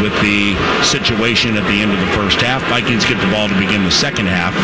with 0.00 0.14
the 0.22 0.54
situation 0.84 1.56
at 1.56 1.64
the 1.64 1.82
end 1.82 1.92
of 1.92 1.98
the 1.98 2.12
first 2.14 2.40
half. 2.40 2.62
Vikings 2.68 3.04
get 3.04 3.20
the 3.20 3.30
ball 3.32 3.48
to 3.48 3.58
begin 3.58 3.82
the 3.84 3.90
second 3.90 4.26
half. 4.26 4.54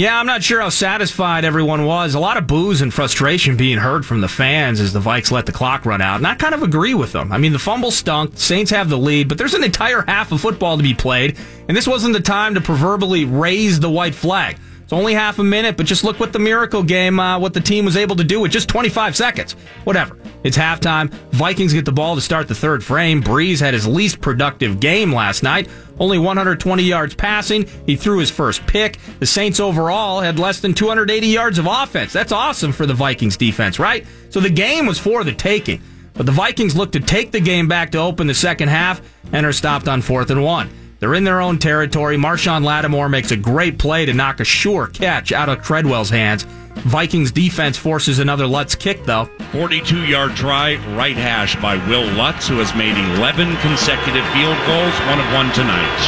Yeah, 0.00 0.18
I'm 0.18 0.24
not 0.24 0.42
sure 0.42 0.62
how 0.62 0.70
satisfied 0.70 1.44
everyone 1.44 1.84
was. 1.84 2.14
A 2.14 2.20
lot 2.20 2.38
of 2.38 2.46
boos 2.46 2.80
and 2.80 2.90
frustration 2.90 3.58
being 3.58 3.76
heard 3.76 4.06
from 4.06 4.22
the 4.22 4.28
fans 4.28 4.80
as 4.80 4.94
the 4.94 4.98
Vikes 4.98 5.30
let 5.30 5.44
the 5.44 5.52
clock 5.52 5.84
run 5.84 6.00
out. 6.00 6.16
And 6.16 6.26
I 6.26 6.36
kind 6.36 6.54
of 6.54 6.62
agree 6.62 6.94
with 6.94 7.12
them. 7.12 7.30
I 7.30 7.36
mean, 7.36 7.52
the 7.52 7.58
fumble 7.58 7.90
stunk. 7.90 8.38
Saints 8.38 8.70
have 8.70 8.88
the 8.88 8.96
lead, 8.96 9.28
but 9.28 9.36
there's 9.36 9.52
an 9.52 9.62
entire 9.62 10.00
half 10.00 10.32
of 10.32 10.40
football 10.40 10.78
to 10.78 10.82
be 10.82 10.94
played. 10.94 11.36
And 11.68 11.76
this 11.76 11.86
wasn't 11.86 12.14
the 12.14 12.20
time 12.22 12.54
to 12.54 12.62
proverbially 12.62 13.26
raise 13.26 13.78
the 13.78 13.90
white 13.90 14.14
flag. 14.14 14.56
It's 14.90 14.98
only 14.98 15.14
half 15.14 15.38
a 15.38 15.44
minute, 15.44 15.76
but 15.76 15.86
just 15.86 16.02
look 16.02 16.18
what 16.18 16.32
the 16.32 16.40
miracle 16.40 16.82
game, 16.82 17.20
uh, 17.20 17.38
what 17.38 17.54
the 17.54 17.60
team 17.60 17.84
was 17.84 17.96
able 17.96 18.16
to 18.16 18.24
do 18.24 18.40
with 18.40 18.50
just 18.50 18.68
25 18.68 19.16
seconds. 19.16 19.52
Whatever. 19.84 20.16
It's 20.42 20.58
halftime. 20.58 21.12
Vikings 21.30 21.72
get 21.72 21.84
the 21.84 21.92
ball 21.92 22.16
to 22.16 22.20
start 22.20 22.48
the 22.48 22.56
third 22.56 22.82
frame. 22.82 23.22
Brees 23.22 23.60
had 23.60 23.72
his 23.72 23.86
least 23.86 24.20
productive 24.20 24.80
game 24.80 25.14
last 25.14 25.44
night. 25.44 25.68
Only 26.00 26.18
120 26.18 26.82
yards 26.82 27.14
passing. 27.14 27.68
He 27.86 27.94
threw 27.94 28.18
his 28.18 28.32
first 28.32 28.66
pick. 28.66 28.98
The 29.20 29.26
Saints 29.26 29.60
overall 29.60 30.22
had 30.22 30.40
less 30.40 30.58
than 30.58 30.74
280 30.74 31.24
yards 31.24 31.58
of 31.60 31.68
offense. 31.68 32.12
That's 32.12 32.32
awesome 32.32 32.72
for 32.72 32.84
the 32.84 32.92
Vikings 32.92 33.36
defense, 33.36 33.78
right? 33.78 34.04
So 34.30 34.40
the 34.40 34.50
game 34.50 34.86
was 34.86 34.98
for 34.98 35.22
the 35.22 35.32
taking. 35.32 35.80
But 36.14 36.26
the 36.26 36.32
Vikings 36.32 36.74
look 36.74 36.90
to 36.92 37.00
take 37.00 37.30
the 37.30 37.38
game 37.38 37.68
back 37.68 37.92
to 37.92 37.98
open 37.98 38.26
the 38.26 38.34
second 38.34 38.70
half 38.70 39.00
and 39.32 39.46
are 39.46 39.52
stopped 39.52 39.86
on 39.86 40.02
fourth 40.02 40.30
and 40.30 40.42
one. 40.42 40.68
They're 41.00 41.14
in 41.14 41.24
their 41.24 41.40
own 41.40 41.58
territory. 41.58 42.16
Marshon 42.16 42.62
Lattimore 42.62 43.08
makes 43.08 43.30
a 43.30 43.36
great 43.36 43.78
play 43.78 44.04
to 44.06 44.12
knock 44.12 44.40
a 44.40 44.44
sure 44.44 44.86
catch 44.86 45.32
out 45.32 45.48
of 45.48 45.62
Treadwell's 45.62 46.10
hands. 46.10 46.44
Vikings 46.84 47.32
defense 47.32 47.76
forces 47.76 48.18
another 48.18 48.46
Lutz 48.46 48.74
kick, 48.74 49.04
though. 49.04 49.28
42 49.52 50.04
yard 50.04 50.36
try, 50.36 50.76
right 50.94 51.16
hash 51.16 51.56
by 51.56 51.76
Wil 51.88 52.04
Lutz, 52.12 52.46
who 52.46 52.58
has 52.58 52.74
made 52.74 52.96
11 53.16 53.56
consecutive 53.58 54.26
field 54.32 54.56
goals, 54.66 54.94
one 55.08 55.18
of 55.18 55.26
one 55.32 55.50
tonight. 55.52 56.00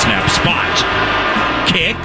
Snap 0.00 0.28
spot. 0.30 0.76
Kick. 1.68 1.96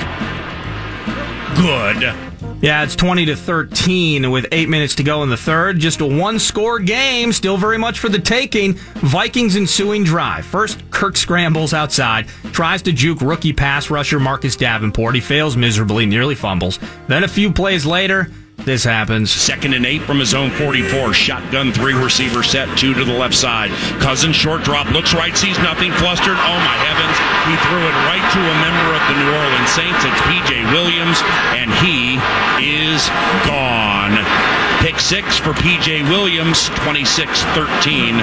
Good. 1.57 2.24
Yeah, 2.65 2.81
it's 2.81 2.95
20 2.95 3.27
to 3.27 3.35
13 3.35 4.31
with 4.31 4.47
eight 4.51 4.69
minutes 4.69 4.95
to 4.95 5.03
go 5.03 5.21
in 5.21 5.29
the 5.29 5.37
third. 5.37 5.77
Just 5.77 6.01
a 6.01 6.05
one 6.07 6.39
score 6.39 6.79
game, 6.79 7.31
still 7.31 7.57
very 7.57 7.77
much 7.77 7.99
for 7.99 8.09
the 8.09 8.17
taking. 8.17 8.73
Vikings 9.03 9.55
ensuing 9.55 10.03
drive. 10.03 10.47
First, 10.47 10.81
Kirk 10.89 11.15
scrambles 11.15 11.75
outside, 11.75 12.27
tries 12.53 12.81
to 12.81 12.91
juke 12.91 13.21
rookie 13.21 13.53
pass 13.53 13.91
rusher 13.91 14.19
Marcus 14.19 14.55
Davenport. 14.55 15.13
He 15.13 15.21
fails 15.21 15.55
miserably, 15.55 16.07
nearly 16.07 16.33
fumbles. 16.33 16.79
Then 17.07 17.23
a 17.23 17.27
few 17.27 17.53
plays 17.53 17.85
later, 17.85 18.31
this 18.65 18.83
happens. 18.83 19.31
Second 19.31 19.73
and 19.73 19.85
eight 19.85 20.01
from 20.01 20.19
his 20.19 20.33
own 20.33 20.49
44. 20.49 21.13
Shotgun 21.13 21.71
three 21.71 21.93
receiver 21.93 22.41
set, 22.41 22.65
two 22.77 22.93
to 22.93 23.05
the 23.05 23.13
left 23.13 23.35
side. 23.35 23.69
Cousins 24.01 24.35
short 24.35 24.63
drop, 24.63 24.89
looks 24.89 25.13
right, 25.13 25.37
sees 25.37 25.57
nothing, 25.59 25.93
flustered. 25.93 26.35
Oh 26.35 26.59
my 26.65 26.77
heavens. 26.81 27.17
He 27.45 27.53
threw 27.69 27.77
it 27.77 27.95
right 28.09 28.25
to 28.25 28.41
a 28.41 28.57
member 28.65 28.89
of 28.97 29.03
the 29.05 29.15
New 29.21 29.31
Orleans 29.37 29.69
Saints. 29.69 30.01
It's 30.01 30.21
PJ 30.25 30.65
Williams, 30.73 31.21
and 31.53 31.69
he 31.85 32.17
is 32.57 33.05
gone. 33.45 34.17
Six 34.97 35.37
for 35.37 35.51
PJ 35.51 36.09
Williams, 36.09 36.69
26 36.69 37.43
13, 37.43 38.15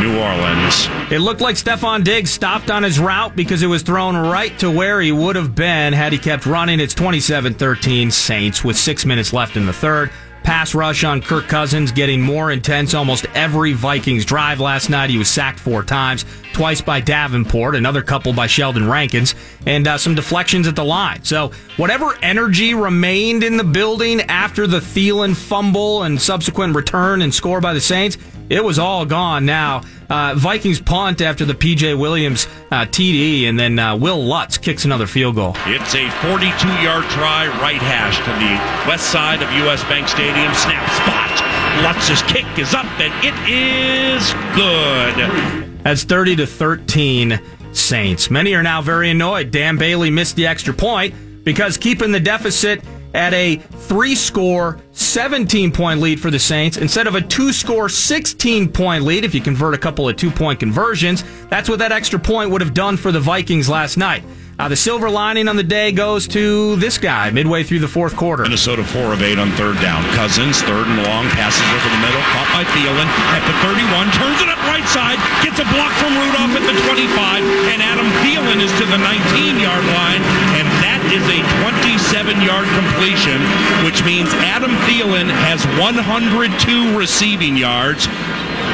New 0.00 0.18
Orleans. 0.18 0.88
It 1.10 1.18
looked 1.18 1.40
like 1.40 1.56
Stefon 1.56 2.04
Diggs 2.04 2.30
stopped 2.30 2.70
on 2.70 2.82
his 2.82 2.98
route 2.98 3.36
because 3.36 3.62
it 3.62 3.66
was 3.66 3.82
thrown 3.82 4.16
right 4.16 4.56
to 4.60 4.70
where 4.70 5.00
he 5.00 5.12
would 5.12 5.36
have 5.36 5.54
been 5.54 5.92
had 5.92 6.12
he 6.12 6.18
kept 6.18 6.46
running. 6.46 6.80
It's 6.80 6.94
27 6.94 7.54
13 7.54 8.10
Saints 8.10 8.64
with 8.64 8.78
six 8.78 9.04
minutes 9.04 9.32
left 9.32 9.56
in 9.56 9.66
the 9.66 9.72
third. 9.72 10.10
Pass 10.46 10.76
rush 10.76 11.02
on 11.02 11.22
Kirk 11.22 11.48
Cousins 11.48 11.90
getting 11.90 12.22
more 12.22 12.52
intense 12.52 12.94
almost 12.94 13.26
every 13.34 13.72
Vikings 13.72 14.24
drive 14.24 14.60
last 14.60 14.88
night. 14.88 15.10
He 15.10 15.18
was 15.18 15.28
sacked 15.28 15.58
four 15.58 15.82
times, 15.82 16.24
twice 16.52 16.80
by 16.80 17.00
Davenport, 17.00 17.74
another 17.74 18.00
couple 18.00 18.32
by 18.32 18.46
Sheldon 18.46 18.88
Rankins, 18.88 19.34
and 19.66 19.88
uh, 19.88 19.98
some 19.98 20.14
deflections 20.14 20.68
at 20.68 20.76
the 20.76 20.84
line. 20.84 21.24
So 21.24 21.50
whatever 21.76 22.16
energy 22.22 22.74
remained 22.74 23.42
in 23.42 23.56
the 23.56 23.64
building 23.64 24.20
after 24.20 24.68
the 24.68 24.78
Thielen 24.78 25.34
fumble 25.34 26.04
and 26.04 26.22
subsequent 26.22 26.76
return 26.76 27.22
and 27.22 27.34
score 27.34 27.60
by 27.60 27.74
the 27.74 27.80
Saints, 27.80 28.16
it 28.48 28.64
was 28.64 28.78
all 28.78 29.04
gone 29.04 29.46
now. 29.46 29.82
Uh, 30.08 30.34
Vikings 30.36 30.80
punt 30.80 31.20
after 31.20 31.44
the 31.44 31.54
PJ 31.54 31.98
Williams 31.98 32.46
uh, 32.70 32.84
TD, 32.84 33.48
and 33.48 33.58
then 33.58 33.78
uh, 33.78 33.96
Wil 33.96 34.22
Lutz 34.24 34.56
kicks 34.56 34.84
another 34.84 35.06
field 35.06 35.34
goal. 35.34 35.54
It's 35.66 35.94
a 35.94 36.08
42 36.22 36.46
yard 36.82 37.04
try, 37.10 37.46
right 37.60 37.80
hash 37.80 38.18
to 38.18 38.30
the 38.38 38.88
west 38.88 39.10
side 39.10 39.42
of 39.42 39.50
US 39.66 39.82
Bank 39.84 40.08
Stadium. 40.08 40.52
Snap 40.54 40.88
spot. 40.90 41.46
Lutz's 41.82 42.22
kick 42.22 42.46
is 42.58 42.72
up, 42.72 42.86
and 43.00 43.12
it 43.24 43.34
is 43.48 44.32
good. 44.54 45.82
That's 45.82 46.04
30 46.04 46.36
to 46.36 46.46
13 46.46 47.40
Saints. 47.72 48.30
Many 48.30 48.54
are 48.54 48.62
now 48.62 48.80
very 48.80 49.10
annoyed. 49.10 49.50
Dan 49.50 49.76
Bailey 49.76 50.10
missed 50.10 50.36
the 50.36 50.46
extra 50.46 50.72
point 50.72 51.14
because 51.44 51.76
keeping 51.76 52.10
the 52.10 52.20
deficit 52.20 52.82
at 53.16 53.32
a 53.32 53.56
three 53.56 54.14
score, 54.14 54.78
17 54.92 55.72
point 55.72 56.00
lead 56.00 56.20
for 56.20 56.30
the 56.30 56.38
Saints 56.38 56.76
instead 56.76 57.06
of 57.06 57.14
a 57.14 57.20
two 57.20 57.52
score, 57.52 57.88
16 57.88 58.70
point 58.70 59.04
lead. 59.04 59.24
If 59.24 59.34
you 59.34 59.40
convert 59.40 59.74
a 59.74 59.78
couple 59.78 60.08
of 60.08 60.16
two 60.16 60.30
point 60.30 60.60
conversions, 60.60 61.24
that's 61.48 61.68
what 61.68 61.78
that 61.80 61.92
extra 61.92 62.20
point 62.20 62.50
would 62.50 62.60
have 62.60 62.74
done 62.74 62.96
for 62.96 63.10
the 63.10 63.20
Vikings 63.20 63.68
last 63.68 63.96
night. 63.96 64.22
Uh, 64.58 64.68
the 64.68 64.76
silver 64.76 65.10
lining 65.10 65.48
on 65.48 65.56
the 65.56 65.62
day 65.62 65.92
goes 65.92 66.24
to 66.24 66.76
this 66.76 66.96
guy 66.96 67.28
midway 67.28 67.62
through 67.62 67.80
the 67.80 67.88
fourth 67.88 68.16
quarter. 68.16 68.42
Minnesota 68.44 68.84
4 68.84 69.12
of 69.12 69.20
8 69.20 69.36
on 69.36 69.52
third 69.52 69.76
down. 69.84 70.00
Cousins, 70.16 70.64
third 70.64 70.88
and 70.88 71.04
long, 71.04 71.28
passes 71.36 71.60
over 71.76 71.88
the 71.92 72.00
middle, 72.00 72.24
caught 72.32 72.48
by 72.56 72.64
Thielen 72.72 73.04
at 73.36 73.44
the 73.44 73.52
31, 73.60 74.08
turns 74.16 74.40
it 74.40 74.48
up 74.48 74.56
right 74.64 74.88
side, 74.88 75.20
gets 75.44 75.60
a 75.60 75.68
block 75.76 75.92
from 76.00 76.16
Rudolph 76.16 76.56
at 76.56 76.64
the 76.64 76.76
25, 76.88 77.44
and 77.68 77.84
Adam 77.84 78.08
Thielen 78.24 78.64
is 78.64 78.72
to 78.80 78.88
the 78.88 78.96
19 78.96 79.60
yard 79.60 79.84
line, 79.92 80.24
and 80.56 80.64
is 81.12 81.22
a 81.28 81.40
27 81.62 82.40
yard 82.42 82.68
completion, 82.74 83.40
which 83.84 84.04
means 84.04 84.28
Adam 84.46 84.72
Thielen 84.86 85.28
has 85.30 85.64
102 85.78 86.98
receiving 86.98 87.56
yards 87.56 88.06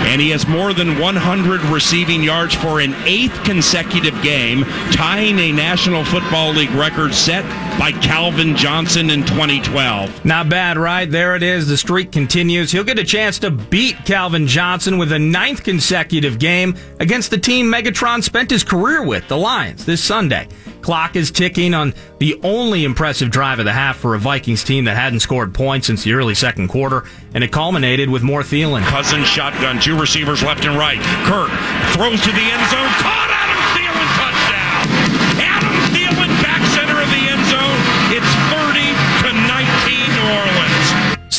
and 0.05 0.21
he 0.21 0.31
has 0.31 0.47
more 0.47 0.73
than 0.73 0.99
100 0.99 1.61
receiving 1.63 2.23
yards 2.23 2.55
for 2.55 2.81
an 2.81 2.93
eighth 3.05 3.45
consecutive 3.45 4.21
game, 4.23 4.65
tying 4.91 5.39
a 5.39 5.53
National 5.53 6.05
Football 6.05 6.53
League 6.53 6.71
record 6.73 7.15
set 7.15 7.45
by 7.79 7.93
Calvin 7.93 8.57
Johnson 8.57 9.11
in 9.11 9.25
2012. 9.25 10.25
Not 10.25 10.49
bad, 10.49 10.77
right? 10.77 11.09
There 11.09 11.37
it 11.37 11.43
is. 11.43 11.69
The 11.69 11.77
streak 11.77 12.11
continues. 12.11 12.73
He'll 12.73 12.85
get 12.85 12.99
a 12.99 13.05
chance 13.05 13.39
to 13.41 13.51
beat 13.51 13.97
Calvin 14.05 14.47
Johnson 14.47 14.99
with 14.99 15.13
a 15.13 15.19
ninth 15.19 15.63
consecutive 15.63 16.39
game 16.39 16.77
against 16.99 17.31
the 17.31 17.39
team 17.39 17.67
Megatron 17.67 18.23
spent 18.23 18.51
his 18.51 18.65
career 18.65 19.05
with, 19.05 19.27
the 19.29 19.37
Lions, 19.37 19.87
this 19.87 20.03
Sunday. 20.03 20.49
Clock 20.83 21.17
is 21.17 21.31
ticking 21.31 21.75
on 21.75 21.95
the 22.19 22.39
only 22.43 22.85
impressive 22.85 23.31
drive 23.31 23.59
of 23.59 23.65
the 23.65 23.73
half 23.73 23.97
for 23.97 24.15
a 24.15 24.19
Vikings 24.19 24.65
team 24.65 24.85
that 24.85 24.97
hadn't 24.97 25.21
scored 25.21 25.55
points 25.55 25.87
since 25.87 26.05
the 26.05 26.13
early 26.13 26.35
second 26.35 26.69
quarter, 26.69 27.05
and 27.35 27.43
it 27.43 27.53
culminated 27.53 28.11
with 28.11 28.23
more 28.23 28.43
Thielen. 28.43 28.83
Cousins 28.83 29.27
shotgun, 29.27 29.81
two 29.81 29.99
receivers 29.99 30.43
left 30.43 30.65
and 30.65 30.77
right. 30.77 31.01
Kirk 31.25 31.51
throws 31.95 32.21
to 32.21 32.33
the 32.33 32.43
end 32.43 32.71
zone, 32.71 32.89
caught 33.01 33.31
Adam 33.31 33.42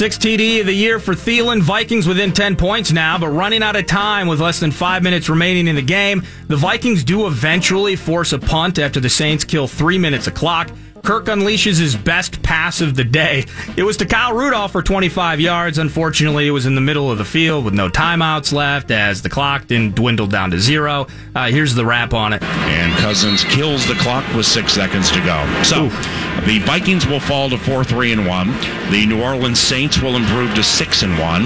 Six 0.03 0.17
TD 0.17 0.59
of 0.59 0.65
the 0.65 0.73
year 0.73 0.99
for 0.99 1.13
Thielen. 1.13 1.61
Vikings 1.61 2.05
within 2.05 2.33
10 2.33 2.57
points 2.57 2.91
now, 2.91 3.17
but 3.17 3.29
running 3.29 3.63
out 3.63 3.77
of 3.77 3.85
time 3.85 4.27
with 4.27 4.41
less 4.41 4.59
than 4.59 4.69
five 4.69 5.01
minutes 5.01 5.29
remaining 5.29 5.69
in 5.69 5.77
the 5.77 5.81
game. 5.81 6.23
The 6.49 6.57
Vikings 6.57 7.05
do 7.05 7.25
eventually 7.25 7.95
force 7.95 8.33
a 8.33 8.37
punt 8.37 8.79
after 8.79 8.99
the 8.99 9.09
Saints 9.09 9.45
kill 9.45 9.65
three 9.65 9.97
minutes 9.97 10.27
of 10.27 10.33
clock. 10.33 10.69
Kirk 11.03 11.27
unleashes 11.27 11.79
his 11.79 11.95
best 11.95 12.43
pass 12.43 12.81
of 12.81 12.95
the 12.95 13.05
day. 13.05 13.45
It 13.77 13.83
was 13.83 13.95
to 13.97 14.05
Kyle 14.05 14.33
Rudolph 14.33 14.73
for 14.73 14.81
25 14.81 15.39
yards. 15.39 15.77
Unfortunately, 15.77 16.47
it 16.47 16.51
was 16.51 16.65
in 16.65 16.75
the 16.75 16.81
middle 16.81 17.09
of 17.09 17.17
the 17.17 17.23
field 17.23 17.63
with 17.63 17.73
no 17.73 17.89
timeouts 17.89 18.51
left 18.51 18.91
as 18.91 19.21
the 19.21 19.29
clock 19.29 19.67
then 19.67 19.91
dwindled 19.91 20.31
down 20.31 20.51
to 20.51 20.59
zero. 20.59 21.07
Uh, 21.33 21.47
here's 21.47 21.75
the 21.75 21.85
wrap 21.85 22.13
on 22.13 22.33
it. 22.33 22.43
And 22.43 22.91
Cousins 22.99 23.45
kills 23.45 23.87
the 23.87 23.95
clock 23.95 24.25
with 24.35 24.45
six 24.45 24.73
seconds 24.73 25.09
to 25.11 25.19
go. 25.23 25.63
So 25.63 25.85
Oof. 25.85 26.22
The 26.45 26.59
Vikings 26.65 27.07
will 27.07 27.19
fall 27.19 27.49
to 27.49 27.57
4 27.57 27.83
3 27.83 28.13
and 28.13 28.27
1. 28.27 28.47
The 28.91 29.05
New 29.05 29.21
Orleans 29.21 29.59
Saints 29.59 30.01
will 30.01 30.15
improve 30.15 30.53
to 30.55 30.63
6 30.63 31.03
and 31.03 31.17
1. 31.17 31.45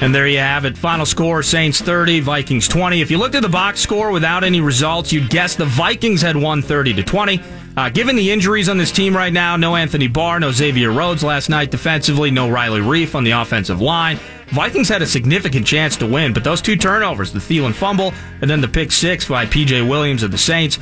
And 0.00 0.14
there 0.14 0.26
you 0.26 0.38
have 0.38 0.64
it. 0.64 0.76
Final 0.76 1.06
score 1.06 1.42
Saints 1.42 1.80
30, 1.80 2.20
Vikings 2.20 2.68
20. 2.68 3.00
If 3.00 3.10
you 3.10 3.18
looked 3.18 3.34
at 3.36 3.42
the 3.42 3.48
box 3.48 3.80
score 3.80 4.10
without 4.10 4.44
any 4.44 4.60
results, 4.60 5.12
you'd 5.12 5.30
guess 5.30 5.54
the 5.54 5.64
Vikings 5.64 6.20
had 6.20 6.36
won 6.36 6.62
30 6.62 6.94
to 6.94 7.02
20. 7.02 7.40
Uh, 7.76 7.88
given 7.88 8.14
the 8.14 8.30
injuries 8.30 8.68
on 8.68 8.76
this 8.76 8.92
team 8.92 9.16
right 9.16 9.32
now, 9.32 9.56
no 9.56 9.76
Anthony 9.76 10.08
Barr, 10.08 10.38
no 10.40 10.52
Xavier 10.52 10.92
Rhodes 10.92 11.24
last 11.24 11.48
night 11.48 11.70
defensively, 11.70 12.30
no 12.30 12.50
Riley 12.50 12.80
Reiff 12.80 13.14
on 13.14 13.24
the 13.24 13.32
offensive 13.32 13.80
line. 13.80 14.18
Vikings 14.48 14.88
had 14.88 15.02
a 15.02 15.06
significant 15.06 15.66
chance 15.66 15.96
to 15.96 16.06
win, 16.06 16.32
but 16.32 16.44
those 16.44 16.60
two 16.60 16.76
turnovers, 16.76 17.32
the 17.32 17.38
Thielen 17.38 17.74
fumble 17.74 18.12
and 18.40 18.50
then 18.50 18.60
the 18.60 18.68
pick 18.68 18.92
six 18.92 19.26
by 19.26 19.46
P.J. 19.46 19.82
Williams 19.82 20.22
of 20.22 20.30
the 20.30 20.38
Saints, 20.38 20.78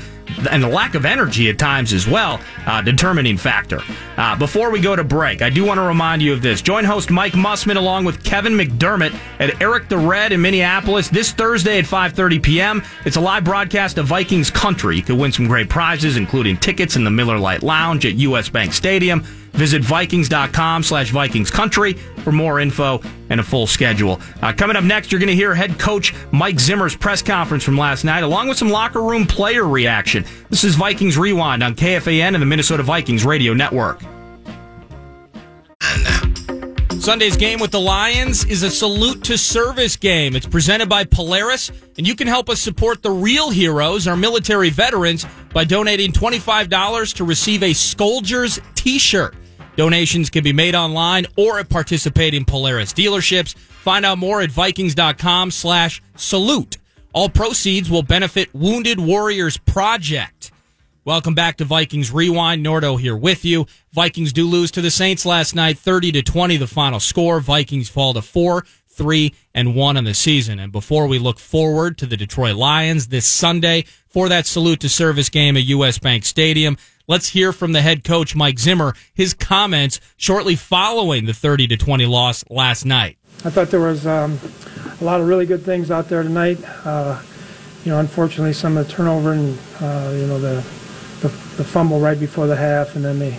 and 0.51 0.63
the 0.63 0.69
lack 0.69 0.95
of 0.95 1.05
energy 1.05 1.49
at 1.51 1.59
times 1.59 1.93
as 1.93 2.07
well, 2.07 2.41
uh, 2.67 2.81
determining 2.81 3.37
factor. 3.37 3.81
Uh, 4.17 4.37
before 4.37 4.71
we 4.71 4.81
go 4.81 4.97
to 4.97 5.05
break, 5.05 5.43
I 5.43 5.51
do 5.51 5.65
want 5.65 5.79
to 5.79 5.83
remind 5.83 6.23
you 6.23 6.33
of 6.33 6.43
this. 6.43 6.63
Join 6.63 6.85
host 6.85 7.11
Mike 7.11 7.33
Mussman 7.33 7.77
along 7.77 8.05
with 8.05 8.23
Kevin 8.25 8.55
McDermott 8.55 9.15
at 9.39 9.61
Eric 9.61 9.89
the 9.89 9.99
Red 9.99 10.33
in 10.33 10.41
Minneapolis 10.41 11.09
this 11.09 11.33
Thursday 11.33 11.79
at 11.79 11.85
5:30 11.85 12.43
p.m. 12.43 12.83
It's 13.05 13.17
a 13.17 13.21
live 13.21 13.45
broadcast 13.45 13.99
of 13.99 14.07
Vikings 14.07 14.51
country. 14.51 14.97
You 14.97 15.03
could 15.03 15.19
win 15.19 15.33
some 15.33 15.47
great 15.47 15.69
prizes, 15.69 16.17
including 16.17 16.57
tickets 16.57 16.97
in 16.97 17.05
the 17.05 17.11
Miller 17.11 17.39
Lite 17.39 17.63
Lounge 17.63 18.07
at 18.07 18.15
U.S. 18.15 18.49
Bank 18.49 18.73
Stadium. 18.73 19.25
Visit 19.53 19.83
Vikings.com 19.83 20.83
slash 20.83 21.11
Vikings 21.11 21.51
Country 21.51 21.93
for 21.93 22.33
more 22.33 22.61
info 22.61 23.01
and 23.31 23.41
a 23.41 23.43
full 23.43 23.67
schedule. 23.67 24.21
Uh, 24.41 24.53
coming 24.53 24.77
up 24.77 24.85
next, 24.85 25.13
you're 25.13 25.19
going 25.19 25.29
to 25.29 25.35
hear 25.35 25.55
head 25.55 25.79
coach 25.79 26.15
Mike 26.33 26.59
Zimmer's 26.59 26.97
press 26.97 27.23
conference 27.23 27.63
from 27.63 27.77
last 27.77 28.05
night, 28.05 28.23
along 28.23 28.49
with 28.49 28.59
some 28.59 28.71
locker 28.71 29.03
room 29.03 29.27
player 29.27 29.65
reaction. 29.65 30.25
This 30.49 30.65
is 30.65 30.75
Vikings 30.75 31.19
Rewind 31.19 31.63
on 31.63 31.75
KFAN 31.75 32.35
and 32.35 32.43
the 32.43 32.47
Minnesota 32.47 32.83
Vikings 32.83 33.25
Radio 33.25 33.53
Network. 33.53 34.01
Sunday's 37.03 37.37
game 37.37 37.59
with 37.59 37.73
the 37.73 37.81
Lions 37.81 38.45
is 38.45 38.63
a 38.63 38.71
salute 38.71 39.25
to 39.25 39.37
service 39.37 39.97
game. 39.97 40.37
It's 40.37 40.47
presented 40.47 40.89
by 40.89 41.03
Polaris, 41.03 41.73
and 41.99 42.07
you 42.07 42.15
can 42.15 42.29
help 42.29 42.49
us 42.49 42.61
support 42.61 43.03
the 43.03 43.11
real 43.11 43.51
heroes, 43.51 44.07
our 44.07 44.17
military 44.17 44.71
veterans, 44.71 45.27
by 45.53 45.65
donating 45.65 46.13
$25 46.13 47.15
to 47.15 47.25
receive 47.25 47.65
a 47.65 47.73
Scolders 47.73 48.61
t 48.77 49.01
shirt. 49.01 49.35
Donations 49.77 50.29
can 50.31 50.45
be 50.45 50.53
made 50.53 50.75
online 50.75 51.27
or 51.37 51.59
at 51.59 51.69
participating 51.69 52.45
Polaris 52.45 52.93
dealerships. 52.93 53.55
Find 53.57 54.05
out 54.05 54.19
more 54.19 54.43
at 54.43 54.51
Vikings.com 54.51 55.51
slash 55.51 56.03
salute. 56.17 56.79
All 57.13 57.29
proceeds 57.29 57.91
will 57.91 58.03
benefit 58.03 58.53
Wounded 58.55 59.01
Warriors 59.01 59.57
Project. 59.57 60.51
Welcome 61.05 61.35
back 61.35 61.57
to 61.57 61.65
Vikings 61.65 62.13
Rewind. 62.13 62.65
Nordo 62.65 62.99
here 62.99 63.17
with 63.17 63.45
you. 63.45 63.67
Vikings 63.93 64.33
do 64.33 64.47
lose 64.47 64.71
to 64.71 64.81
the 64.81 64.91
Saints 64.91 65.27
last 65.27 65.55
night, 65.55 65.77
30 65.77 66.13
to 66.13 66.23
20, 66.23 66.59
the 66.59 66.69
final 66.69 67.01
score. 67.01 67.41
Vikings 67.41 67.89
fall 67.89 68.15
to 68.15 68.23
4, 68.23 68.65
3, 68.89 69.35
and 69.53 69.75
1 69.75 69.97
on 69.97 70.05
the 70.05 70.15
season. 70.15 70.61
And 70.61 70.71
before 70.71 71.09
we 71.09 71.19
look 71.19 71.41
forward 71.41 71.99
to 71.99 72.07
the 72.07 72.17
Detroit 72.17 72.55
Lions 72.55 73.09
this 73.09 73.27
Sunday 73.27 73.85
for 74.07 74.29
that 74.29 74.47
salute 74.47 74.79
to 74.81 74.89
service 74.89 75.29
game 75.29 75.57
at 75.57 75.65
US 75.65 75.99
Bank 75.99 76.25
Stadium, 76.25 76.77
let's 77.07 77.29
hear 77.29 77.53
from 77.53 77.73
the 77.73 77.83
head 77.83 78.05
coach, 78.05 78.35
Mike 78.35 78.59
Zimmer, 78.59 78.95
his 79.15 79.35
comments 79.35 80.01
shortly 80.17 80.57
following 80.57 81.27
the 81.27 81.35
30 81.35 81.69
to 81.69 81.77
20 81.77 82.07
loss 82.07 82.45
last 82.51 82.85
night. 82.85 83.19
I 83.45 83.51
thought 83.51 83.69
there 83.69 83.81
was 83.81 84.07
um, 84.07 84.39
a 85.01 85.05
lot 85.05 85.21
of 85.21 85.27
really 85.27 85.47
good 85.47 85.63
things 85.63 85.91
out 85.91 86.09
there 86.09 86.23
tonight. 86.23 86.59
Uh, 86.85 87.21
you 87.85 87.91
know, 87.91 87.99
unfortunately, 87.99 88.53
some 88.53 88.77
of 88.77 88.87
the 88.87 88.93
turnover 88.93 89.33
and 89.33 89.59
uh, 89.81 90.13
you 90.15 90.27
know 90.27 90.39
the, 90.39 90.65
the, 91.21 91.29
the 91.57 91.65
fumble 91.65 91.99
right 91.99 92.19
before 92.19 92.47
the 92.47 92.55
half, 92.55 92.95
and 92.95 93.05
then 93.05 93.19
the, 93.19 93.37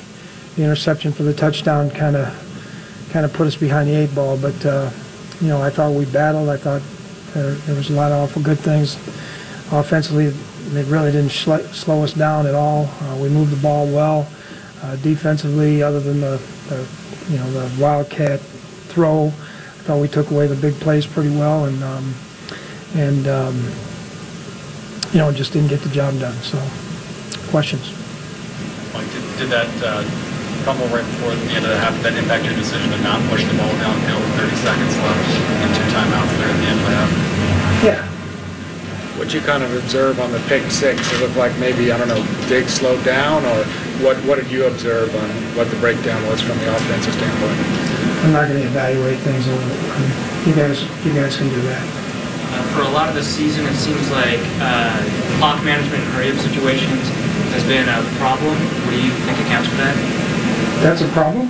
the 0.56 0.64
interception 0.64 1.14
for 1.14 1.24
the 1.24 1.34
touchdown 1.34 1.90
kind 1.90 2.18
of 2.18 3.08
kind 3.12 3.26
of 3.26 3.32
put 3.32 3.48
us 3.48 3.56
behind 3.56 3.88
the 3.88 3.96
eight 3.96 4.14
ball. 4.14 4.38
But 4.38 4.66
uh, 4.66 4.92
you 5.40 5.48
know, 5.48 5.62
I 5.62 5.70
thought 5.70 5.94
we 5.94 6.06
battled. 6.06 6.50
I 6.50 6.58
thought 6.58 6.82
there, 7.34 7.52
there 7.52 7.76
was 7.76 7.90
a 7.90 7.94
lot 7.94 8.12
of 8.12 8.24
awful 8.24 8.42
good 8.42 8.60
things 8.60 8.96
offensively. 9.72 10.34
They 10.72 10.84
really 10.84 11.12
didn't 11.12 11.32
sl- 11.32 11.68
slow 11.74 12.04
us 12.04 12.14
down 12.14 12.48
at 12.48 12.56
all. 12.56 12.90
Uh, 13.02 13.18
we 13.18 13.30
moved 13.30 13.52
the 13.52 13.62
ball 13.62 13.86
well. 13.88 14.28
Uh, 14.82 14.96
defensively, 14.98 15.82
other 15.82 16.00
than 16.00 16.20
the, 16.22 16.42
the 16.70 16.88
you 17.30 17.38
know 17.38 17.50
the 17.52 17.82
wildcat 17.82 18.40
throw, 18.90 19.28
I 19.28 19.86
thought 19.86 20.02
we 20.02 20.08
took 20.08 20.32
away 20.32 20.48
the 20.48 20.56
big 20.56 20.74
plays 20.76 21.06
pretty 21.06 21.30
well, 21.30 21.66
and 21.66 21.84
um, 21.84 22.14
and 22.96 23.28
um, 23.28 23.56
you 25.12 25.20
know 25.20 25.32
just 25.32 25.54
didn't 25.54 25.70
get 25.70 25.82
the 25.82 25.90
job 25.90 26.20
done. 26.20 26.36
So, 26.44 26.58
questions. 27.50 27.92
Mike, 28.94 29.10
did, 29.12 29.24
did 29.38 29.50
that 29.50 29.72
uh, 29.84 30.04
fumble 30.64 30.88
right 30.88 31.06
before 31.06 31.36
the 31.36 31.52
end 31.52 31.66
of 31.66 31.72
the 31.72 31.80
half 31.80 31.96
that 32.04 32.14
impact 32.16 32.46
your 32.46 32.56
decision 32.56 32.92
to 32.92 33.00
not 33.04 33.20
push 33.28 33.44
the 33.44 33.56
ball 33.58 33.72
downfield 33.84 34.20
with 34.20 34.52
30 34.52 34.56
seconds 34.64 34.96
left 35.04 35.28
and 35.64 35.70
two 35.76 35.88
timeouts 35.92 36.34
there 36.40 36.48
at 36.48 36.58
the 36.60 36.68
end 36.72 36.80
of 36.80 36.86
the 36.88 36.96
half? 36.96 37.12
Yeah, 37.84 38.00
What 39.18 39.34
you 39.34 39.42
kind 39.42 39.62
of 39.62 39.72
observe 39.76 40.20
on 40.20 40.32
the 40.32 40.40
pick 40.50 40.64
six, 40.72 40.98
it 41.14 41.22
looked 41.22 41.38
like 41.38 41.56
maybe, 41.60 41.92
I 41.92 41.98
don't 41.98 42.08
know, 42.08 42.26
Diggs 42.50 42.74
slowed 42.74 43.04
down, 43.06 43.46
or 43.46 43.64
what, 44.02 44.18
what 44.26 44.42
did 44.42 44.50
you 44.50 44.66
observe 44.66 45.14
on 45.16 45.30
what 45.56 45.70
the 45.70 45.78
breakdown 45.78 46.18
was 46.28 46.42
from 46.42 46.58
the 46.58 46.76
offensive 46.76 47.14
standpoint? 47.14 47.60
I'm 48.26 48.34
not 48.34 48.48
going 48.50 48.62
to 48.62 48.68
evaluate 48.68 49.20
things. 49.20 49.46
You 49.46 50.56
guys, 50.56 50.82
you 51.06 51.14
guys 51.14 51.38
can 51.38 51.48
do 51.50 51.62
that. 51.62 51.86
Uh, 51.86 52.64
for 52.74 52.82
a 52.82 52.90
lot 52.90 53.08
of 53.08 53.14
the 53.14 53.24
season, 53.24 53.66
it 53.66 53.76
seems 53.76 54.10
like 54.10 54.42
uh, 54.58 54.98
clock 55.38 55.64
management 55.64 56.02
in 56.02 56.10
hurry-up 56.18 56.38
situations 56.38 57.06
has 57.54 57.64
been 57.70 57.88
a 57.88 58.02
problem. 58.18 58.58
What 58.58 58.92
do 58.92 59.02
you 59.02 59.12
think 59.30 59.38
accounts 59.46 59.70
for 59.70 59.76
that? 59.78 59.94
That's 60.82 61.02
a 61.02 61.08
problem. 61.10 61.50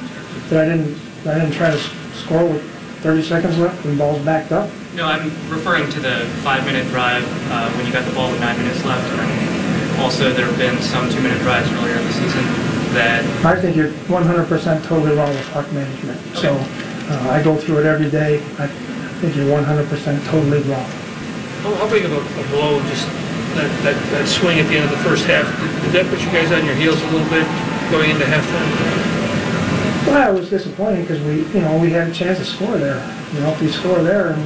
That 0.50 0.68
I 0.68 0.76
didn't, 0.76 1.00
I 1.26 1.40
didn't 1.40 1.54
try 1.54 1.72
to 1.72 1.80
score 2.12 2.44
with 2.44 2.73
30 3.04 3.22
seconds 3.22 3.60
left 3.60 3.84
and 3.84 3.98
balls 4.00 4.24
backed 4.24 4.54
up. 4.54 4.72
No, 4.96 5.04
I'm 5.06 5.28
referring 5.52 5.92
to 5.92 6.00
the 6.00 6.24
five-minute 6.40 6.88
drive 6.88 7.28
uh, 7.52 7.70
when 7.76 7.86
you 7.86 7.92
got 7.92 8.08
the 8.08 8.16
ball 8.16 8.32
with 8.32 8.40
nine 8.40 8.58
minutes 8.58 8.80
left. 8.86 9.04
And 9.12 10.00
also, 10.00 10.32
there 10.32 10.48
have 10.48 10.58
been 10.58 10.80
some 10.82 11.12
two-minute 11.12 11.40
drives 11.44 11.70
earlier 11.74 12.00
in 12.00 12.06
the 12.08 12.14
season 12.14 12.44
that 12.96 13.28
I 13.44 13.60
think 13.60 13.76
you're 13.76 13.92
100% 14.08 14.48
totally 14.88 15.16
wrong 15.18 15.30
with 15.30 15.44
clock 15.52 15.70
management. 15.74 16.16
So 16.38 16.56
uh, 16.56 17.28
I 17.30 17.44
go 17.44 17.58
through 17.58 17.80
it 17.80 17.86
every 17.86 18.10
day. 18.10 18.38
I 18.58 18.68
think 19.20 19.36
you're 19.36 19.52
100% 19.52 20.26
totally 20.32 20.62
wrong. 20.72 20.88
How, 21.68 21.76
how 21.76 21.90
big 21.90 22.06
of 22.06 22.14
a, 22.14 22.22
a 22.24 22.44
blow 22.56 22.80
just 22.88 23.06
that, 23.60 23.68
that, 23.84 24.00
that 24.16 24.28
swing 24.28 24.60
at 24.60 24.68
the 24.72 24.80
end 24.80 24.86
of 24.86 24.92
the 24.92 25.04
first 25.04 25.26
half? 25.26 25.44
Did, 25.60 25.92
did 25.92 25.92
that 25.92 26.06
put 26.08 26.24
you 26.24 26.32
guys 26.32 26.56
on 26.56 26.64
your 26.66 26.76
heels 26.76 27.02
a 27.02 27.08
little 27.12 27.28
bit 27.28 27.44
going 27.92 28.10
into 28.10 28.24
halftime? 28.24 29.03
Well, 30.14 30.36
it 30.36 30.40
was 30.42 30.50
disappointing 30.52 31.02
because 31.02 31.20
we, 31.24 31.42
you 31.58 31.62
know, 31.66 31.76
we 31.80 31.90
had 31.90 32.08
a 32.08 32.14
chance 32.14 32.38
to 32.38 32.46
score 32.46 32.78
there. 32.78 33.02
You 33.34 33.40
know, 33.40 33.50
if 33.50 33.60
we 33.60 33.68
score 33.68 33.98
there, 34.04 34.28
and, 34.28 34.42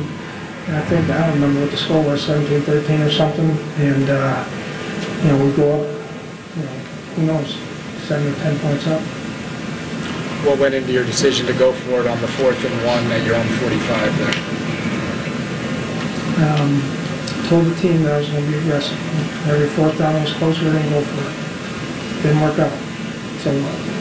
and 0.67 0.77
I 0.77 0.81
think 0.85 1.09
I 1.09 1.27
don't 1.27 1.33
remember 1.33 1.59
what 1.59 1.71
the 1.71 1.75
score 1.75 2.01
was, 2.01 2.25
17, 2.25 2.61
13 2.61 3.01
or 3.01 3.11
something, 3.11 3.49
and 3.83 4.09
uh, 4.09 4.47
you 5.23 5.27
know 5.27 5.43
we 5.43 5.51
go 5.57 5.67
up, 5.75 5.83
you 6.55 6.63
know, 6.63 6.71
who 7.19 7.25
knows, 7.25 7.57
seven 8.07 8.31
or 8.31 8.35
10 8.37 8.59
points 8.59 8.87
up. 8.87 9.01
What 10.47 10.57
went 10.57 10.73
into 10.73 10.93
your 10.93 11.03
decision 11.03 11.45
to 11.47 11.53
go 11.53 11.73
for 11.73 11.99
it 11.99 12.07
on 12.07 12.21
the 12.21 12.29
fourth 12.39 12.63
and 12.63 12.73
one 12.87 13.03
at 13.11 13.25
your 13.25 13.35
own 13.35 13.47
45 13.59 14.17
there? 14.23 14.35
Um, 16.47 16.79
told 17.49 17.65
the 17.65 17.75
team 17.75 18.03
that 18.03 18.13
I 18.13 18.19
was 18.19 18.29
going 18.29 18.45
to 18.45 18.51
be 18.51 18.57
aggressive. 18.59 18.97
Every 19.49 19.67
fourth 19.75 19.97
down 19.97 20.15
was 20.23 20.31
closer, 20.31 20.63
we 20.63 20.71
didn't 20.71 20.91
go 20.91 21.01
for 21.01 21.27
it. 21.27 22.23
Didn't 22.23 22.39
work 22.39 22.57
out. 22.57 22.71
So 23.43 23.51
uh, 23.51 23.96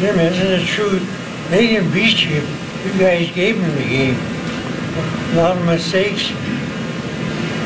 Jim, 0.00 0.18
isn't 0.18 0.46
it 0.46 0.66
true, 0.66 0.98
they 1.50 1.66
didn't 1.66 1.92
beat 1.92 2.24
you, 2.24 2.40
you 2.40 2.98
guys 2.98 3.30
gave 3.32 3.60
them 3.60 3.68
the 3.74 3.84
game. 3.84 4.16
A 4.16 5.36
lot 5.36 5.58
of 5.58 5.66
mistakes. 5.66 6.28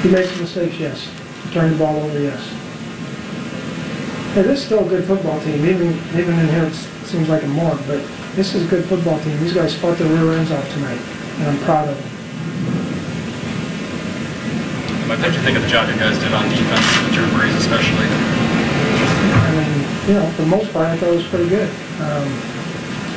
he 0.03 0.11
made 0.11 0.27
some 0.27 0.40
mistakes, 0.40 0.77
yes. 0.77 1.09
He 1.44 1.55
Turned 1.55 1.75
the 1.75 1.79
ball 1.79 1.94
over, 1.94 2.18
yes. 2.18 2.42
Hey, 4.35 4.42
this 4.42 4.59
is 4.59 4.66
still 4.66 4.85
a 4.85 4.88
good 4.88 5.05
football 5.05 5.38
team. 5.42 5.64
Even 5.64 5.94
even 6.18 6.37
in 6.37 6.49
here, 6.49 6.64
it 6.64 6.75
seems 7.07 7.29
like 7.29 7.44
a 7.44 7.47
morgue, 7.47 7.79
but 7.87 8.03
this 8.35 8.53
is 8.57 8.66
a 8.66 8.68
good 8.68 8.85
football 8.87 9.20
team. 9.20 9.38
These 9.38 9.55
guys 9.55 9.79
fought 9.79 9.97
their 9.97 10.09
rear 10.09 10.37
ends 10.37 10.51
off 10.51 10.68
tonight, 10.73 10.99
and 11.38 11.51
I'm 11.51 11.59
proud 11.62 11.88
of 11.88 11.94
them. 11.97 12.11
Mike, 15.07 15.20
what 15.20 15.27
did 15.27 15.35
you 15.35 15.42
think 15.42 15.57
of 15.57 15.62
the 15.62 15.68
job 15.68 15.88
you 15.88 15.94
guys 16.01 16.18
did 16.18 16.33
on 16.33 16.49
defense, 16.49 16.83
with 17.05 17.14
Drew 17.14 17.27
Brees 17.38 17.57
especially? 17.59 18.09
I 19.38 19.51
mean, 19.55 20.09
you 20.09 20.14
know, 20.14 20.29
for 20.35 20.42
the 20.42 20.49
most 20.49 20.73
part, 20.73 20.88
I 20.88 20.97
thought 20.97 21.11
it 21.11 21.16
was 21.16 21.29
pretty 21.29 21.49
good. 21.49 21.70
Um, 22.00 22.28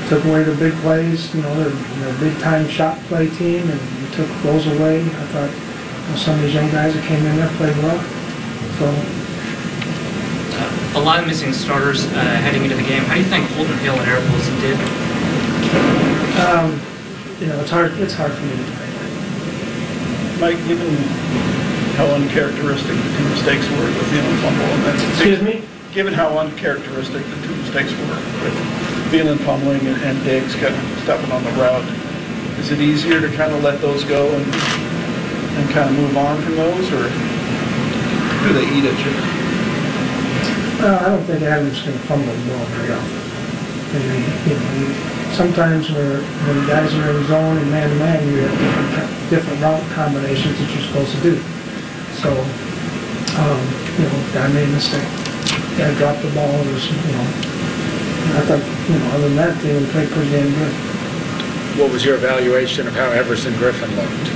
took 0.08 0.24
away 0.26 0.44
the 0.44 0.56
big 0.56 0.74
plays, 0.82 1.34
you 1.36 1.42
know, 1.42 1.54
they're, 1.56 1.70
they're 1.70 2.16
a 2.16 2.20
big 2.20 2.40
time 2.40 2.68
shot 2.70 2.98
play 3.08 3.30
team, 3.30 3.70
and 3.70 3.80
we 3.80 4.16
took 4.16 4.30
those 4.44 4.66
away. 4.68 5.02
I 5.02 5.26
thought 5.34 5.52
you 5.52 6.12
know, 6.12 6.16
some 6.16 6.36
of 6.36 6.42
these 6.42 6.54
young 6.54 6.70
guys 6.72 6.94
that 6.94 7.04
came 7.06 7.26
in 7.26 7.36
there 7.36 7.50
played 7.58 7.76
well. 7.84 8.00
So, 8.80 8.88
uh, 10.56 11.00
a 11.00 11.02
lot 11.04 11.20
of 11.20 11.28
missing 11.28 11.52
starters 11.52 12.06
uh, 12.06 12.10
heading 12.46 12.64
into 12.64 12.76
the 12.76 12.84
game. 12.84 13.04
How 13.04 13.16
do 13.16 13.20
you 13.20 13.28
think 13.28 13.50
Holton 13.52 13.78
Hill 13.80 13.96
and 14.00 14.08
Eric 14.08 14.24
Wilson 14.32 14.56
did? 14.62 14.78
um, 16.40 16.80
you 17.40 17.48
know, 17.48 17.60
it's 17.60 17.72
hard. 17.72 17.92
It's 18.00 18.14
hard 18.14 18.32
for 18.32 18.46
me 18.46 18.56
to 18.56 18.64
tell. 18.64 18.88
Mike, 20.40 20.58
given 20.68 20.94
how 21.98 22.06
uncharacteristic 22.14 22.96
the 22.96 23.18
two 23.18 23.30
mistakes 23.30 23.68
were 23.72 23.90
with 23.90 24.08
Thielen 24.14 24.38
fumble 24.42 24.66
and 24.66 24.84
then... 24.84 25.10
Excuse 25.10 25.42
me. 25.42 25.64
Given 25.94 26.14
how 26.14 26.38
uncharacteristic 26.38 27.26
the 27.26 27.48
two 27.48 27.56
mistakes 27.56 27.92
were 27.92 28.22
with 28.44 28.54
Thielen 29.10 29.40
fumbling 29.40 29.82
and, 29.88 29.98
and 30.04 30.24
Diggs 30.24 30.54
kind 30.56 30.76
of 30.76 31.00
stepping 31.02 31.32
on 31.32 31.44
the 31.44 31.52
route, 31.52 31.86
is 32.60 32.72
it 32.72 32.80
easier 32.80 33.20
to 33.20 33.30
kind 33.36 33.52
of 33.52 33.64
let 33.64 33.82
those 33.82 34.04
go 34.04 34.28
and, 34.28 34.46
and 34.46 35.70
kind 35.72 35.90
of 35.90 35.96
move 35.98 36.16
on 36.18 36.42
from 36.44 36.56
those, 36.56 36.92
or 36.92 37.10
do 38.46 38.54
they 38.54 38.68
eat 38.78 38.86
at 38.86 38.98
you? 39.02 39.14
Uh, 40.86 41.00
I 41.02 41.10
don't 41.10 41.24
think 41.24 41.42
Adams 41.42 41.82
going 41.82 41.98
to 41.98 42.04
fumble 42.06 42.32
the 42.32 42.46
ball 42.52 42.66
very 42.78 42.94
often. 42.94 43.18
I 43.90 44.00
mean, 44.06 44.22
you 44.46 44.54
know, 44.54 44.94
sometimes 45.34 45.90
where, 45.90 46.22
when 46.22 46.68
guys 46.68 46.94
are 46.94 47.10
in 47.10 47.26
zone 47.26 47.58
and 47.58 47.72
man-to-man, 47.72 48.28
you 48.28 48.46
have 48.46 48.54
different, 48.60 49.30
different 49.30 49.62
route 49.62 49.92
combinations 49.94 50.60
that 50.60 50.70
you're 50.70 50.84
supposed 50.84 51.16
to 51.16 51.22
do. 51.22 51.42
So, 52.22 52.30
um, 53.42 53.62
you 53.98 54.06
know, 54.06 54.34
guy 54.34 54.48
made 54.54 54.70
a 54.70 54.74
mistake. 54.74 55.27
Guy 55.78 55.94
dropped 55.96 56.22
the 56.24 56.30
ball, 56.32 56.50
it 56.50 56.74
was, 56.74 56.90
you 56.90 56.96
know, 57.14 57.28
I 58.34 58.42
thought, 58.50 58.90
you 58.90 58.98
know, 59.00 59.06
other 59.14 59.28
than 59.30 59.36
that, 59.38 59.62
they 59.62 59.74
would 59.74 59.88
play 59.90 60.08
pretty 60.08 60.32
damn 60.32 60.50
good. 60.50 60.74
What 61.80 61.92
was 61.92 62.04
your 62.04 62.16
evaluation 62.16 62.88
of 62.88 62.94
how 62.96 63.12
Everson 63.12 63.54
Griffen 63.54 63.90
looked? 63.96 64.28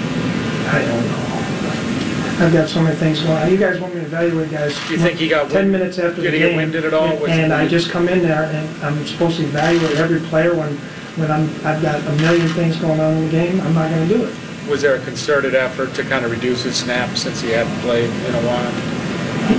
I 0.74 0.82
don't 0.86 1.08
know. 1.08 2.46
I've 2.46 2.54
got 2.54 2.70
so 2.70 2.82
many 2.82 2.96
things 2.96 3.22
going 3.22 3.38
on. 3.38 3.52
You 3.52 3.58
guys 3.58 3.80
want 3.80 3.94
me 3.96 4.02
to 4.02 4.06
evaluate 4.06 4.52
guys? 4.52 4.76
Do 4.88 4.94
you 4.94 5.00
think 5.00 5.18
he 5.18 5.28
got 5.28 5.50
Ten 5.50 5.70
wind- 5.70 5.72
minutes 5.74 5.98
after 6.00 6.22
the 6.22 6.22
did 6.24 6.34
he 6.34 6.40
game. 6.40 6.50
get 6.50 6.56
winded 6.58 6.86
at 6.86 6.94
all? 6.94 7.16
Was- 7.18 7.30
And 7.32 7.52
I 7.54 7.68
just 7.68 7.90
come 7.90 8.08
in 8.08 8.22
there 8.22 8.44
and 8.44 8.84
I'm 8.84 9.06
supposed 9.08 9.38
to 9.38 9.44
evaluate 9.44 9.98
every 9.98 10.20
player 10.30 10.54
when, 10.56 10.78
when 11.18 11.32
I'm, 11.32 11.50
I've 11.66 11.82
got 11.82 12.00
a 12.06 12.12
million 12.22 12.48
things 12.50 12.78
going 12.78 13.00
on 13.00 13.14
in 13.18 13.26
the 13.26 13.32
game. 13.32 13.60
I'm 13.62 13.74
not 13.76 13.90
gonna 13.92 14.08
do 14.08 14.24
it. 14.26 14.34
Was 14.70 14.82
there 14.82 14.96
a 14.96 15.00
concerted 15.00 15.54
effort 15.56 15.94
to 15.96 16.04
kind 16.04 16.24
of 16.26 16.32
reduce 16.32 16.64
his 16.64 16.76
snaps 16.76 17.22
since 17.22 17.42
he 17.42 17.50
hadn't 17.50 17.76
played 17.82 18.10
in 18.10 18.36
a 18.36 18.42
while? 18.42 18.72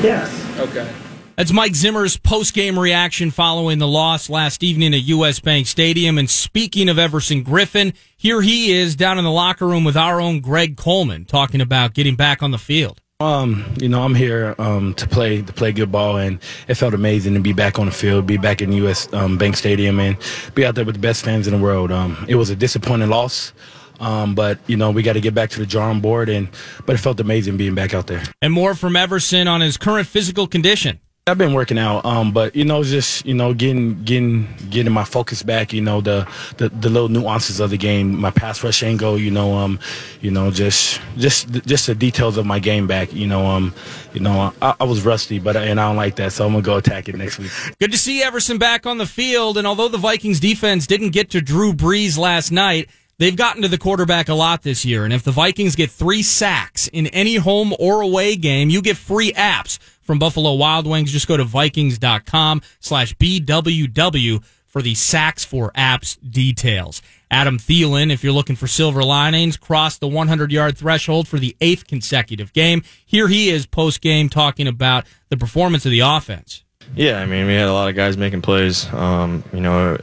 Yes. 0.03 0.31
Okay. 0.59 0.89
That's 1.37 1.53
Mike 1.53 1.75
Zimmer's 1.75 2.19
post-game 2.19 2.79
reaction 2.79 3.31
following 3.31 3.79
the 3.79 3.89
loss 3.89 4.29
last 4.29 4.63
evening 4.63 4.93
at 4.93 5.01
U.S. 5.05 5.41
Bank 5.41 5.67
Stadium. 5.67 6.19
And 6.19 6.29
speaking 6.29 6.91
of 6.91 6.99
Everson 6.99 7.43
Griffen, 7.43 7.95
here 8.17 8.43
he 8.43 8.73
is 8.73 8.95
down 8.97 9.17
in 9.19 9.25
the 9.25 9.31
locker 9.31 9.67
room 9.67 9.83
with 9.83 9.97
our 9.97 10.21
own 10.21 10.41
Greg 10.41 10.77
Coleman 10.77 11.25
talking 11.25 11.63
about 11.63 11.95
getting 11.95 12.17
back 12.17 12.43
on 12.43 12.51
the 12.51 12.59
field. 12.59 13.01
Um, 13.19 13.65
you 13.81 13.89
know, 13.89 14.03
I'm 14.03 14.15
here 14.15 14.55
um, 14.59 14.95
to 14.95 15.09
play 15.09 15.43
to 15.43 15.53
play 15.53 15.73
good 15.73 15.91
ball, 15.93 16.17
and 16.17 16.41
it 16.69 16.75
felt 16.75 16.93
amazing 16.93 17.35
to 17.35 17.41
be 17.41 17.53
back 17.53 17.79
on 17.79 17.87
the 17.87 17.93
field, 17.93 18.27
be 18.27 18.37
back 18.37 18.61
in 18.61 18.73
U.S. 18.73 19.11
Um, 19.13 19.39
Bank 19.39 19.57
Stadium, 19.57 20.01
and 20.01 20.17
be 20.55 20.67
out 20.67 20.75
there 20.75 20.85
with 20.85 20.97
the 20.97 21.01
best 21.01 21.25
fans 21.25 21.47
in 21.47 21.55
the 21.57 21.63
world. 21.63 21.93
Um, 21.93 22.25
it 22.29 22.35
was 22.35 22.51
a 22.51 22.57
disappointing 22.57 23.09
loss, 23.11 23.53
um, 24.01 24.35
but 24.35 24.59
you 24.67 24.77
know 24.77 24.91
we 24.91 25.05
got 25.05 25.13
to 25.13 25.21
get 25.21 25.35
back 25.35 25.51
to 25.51 25.61
the 25.61 25.67
drawing 25.67 26.01
board, 26.01 26.29
and 26.29 26.49
but 26.85 26.95
it 26.95 26.99
felt 26.99 27.21
amazing 27.21 27.57
being 27.57 27.77
back 27.77 27.95
out 27.95 28.09
there. 28.09 28.25
And 28.43 28.53
more 28.53 28.75
from 28.75 28.97
Everson 28.97 29.47
on 29.47 29.61
his 29.61 29.77
current 29.77 30.09
physical 30.09 30.49
condition. 30.49 31.01
I've 31.29 31.39
been 31.39 31.53
working 31.53 31.79
out, 31.79 32.05
um, 32.05 32.33
but 32.33 32.57
you 32.57 32.65
know, 32.65 32.83
just 32.83 33.25
you 33.25 33.33
know, 33.33 33.55
getting 33.55 34.03
getting 34.03 34.49
getting 34.71 34.93
my 34.93 35.05
focus 35.05 35.45
back. 35.45 35.73
You 35.73 35.81
know, 35.81 36.01
the, 36.01 36.27
the 36.57 36.69
the 36.69 36.91
little 36.91 37.09
nuances 37.09 37.61
of 37.61 37.71
the 37.71 37.77
game, 37.77 38.21
my 38.21 38.33
pass 38.33 38.65
rush 38.65 38.83
angle. 38.83 39.17
You 39.17 39.31
know, 39.31 39.57
um, 39.57 39.79
you 40.21 40.33
know, 40.33 40.51
just 40.51 41.01
just 41.17 41.49
just 41.65 41.87
the 41.87 41.95
details 41.95 42.39
of 42.39 42.45
my 42.45 42.59
game 42.59 42.89
back. 42.89 43.13
You 43.13 43.29
know, 43.29 43.47
um, 43.47 43.73
you 44.13 44.19
know, 44.19 44.53
I, 44.61 44.75
I 44.81 44.83
was 44.83 45.05
rusty, 45.05 45.39
but 45.39 45.57
and 45.57 45.79
I 45.79 45.87
don't 45.87 45.97
like 45.97 46.17
that, 46.17 46.33
so 46.33 46.45
I'm 46.45 46.55
gonna 46.55 46.65
go 46.65 46.77
attack 46.77 47.09
it 47.09 47.15
next 47.15 47.39
week. 47.39 47.53
Good 47.79 47.93
to 47.93 47.99
see 47.99 48.21
Everson 48.21 48.59
back 48.59 48.85
on 48.85 48.99
the 48.99 49.07
field. 49.07 49.57
And 49.59 49.65
although 49.65 49.87
the 49.87 49.99
Vikings 49.99 50.41
defense 50.41 50.89
didn't 50.89 51.11
get 51.11 51.31
to 51.31 51.41
Drew 51.41 51.73
Brees 51.73 52.19
last 52.19 52.51
night, 52.51 52.89
they've 53.19 53.37
gotten 53.37 53.63
to 53.63 53.69
the 53.69 53.79
quarterback 53.79 54.29
a 54.29 54.35
lot 54.35 54.63
this 54.63 54.85
year. 54.85 55.05
And 55.05 55.13
if 55.13 55.23
the 55.23 55.31
Vikings 55.31 55.77
get 55.77 55.89
three 55.89 56.25
sacks 56.25 56.89
in 56.89 57.07
any 57.07 57.37
home 57.37 57.73
or 57.79 58.01
away 58.01 58.35
game, 58.35 58.71
you 58.71 58.83
get 58.83 58.97
free 58.97 59.31
apps 59.35 59.79
from 60.03 60.19
Buffalo 60.19 60.55
Wild 60.55 60.87
Wings. 60.87 61.13
Just 61.13 61.29
go 61.29 61.37
to 61.37 61.45
Vikings.com 61.45 62.63
slash 62.81 63.15
BWW 63.17 64.45
for 64.67 64.81
the 64.83 64.95
sacks 64.95 65.45
for 65.45 65.71
apps 65.73 66.19
details. 66.29 67.03
Adam 67.31 67.59
Thielen, 67.59 68.11
if 68.11 68.25
you're 68.25 68.33
looking 68.33 68.57
for 68.57 68.67
silver 68.67 69.03
linings, 69.05 69.57
crossed 69.57 70.01
the 70.01 70.09
100 70.09 70.51
yard 70.51 70.77
threshold 70.77 71.29
for 71.29 71.39
the 71.39 71.57
eighth 71.61 71.87
consecutive 71.87 72.53
game. 72.53 72.83
Here 73.05 73.29
he 73.29 73.51
is 73.51 73.67
post 73.67 74.01
game 74.01 74.29
talking 74.29 74.67
about 74.67 75.07
the 75.29 75.37
performance 75.37 75.85
of 75.85 75.91
the 75.91 76.01
offense. 76.01 76.65
Yeah, 76.95 77.21
I 77.21 77.27
mean, 77.27 77.47
we 77.47 77.55
had 77.55 77.69
a 77.69 77.73
lot 77.73 77.89
of 77.89 77.97
guys 77.97 78.17
making 78.17 78.43
plays. 78.43 78.93
Um, 78.93 79.45
you 79.53 79.61
know, 79.61 79.99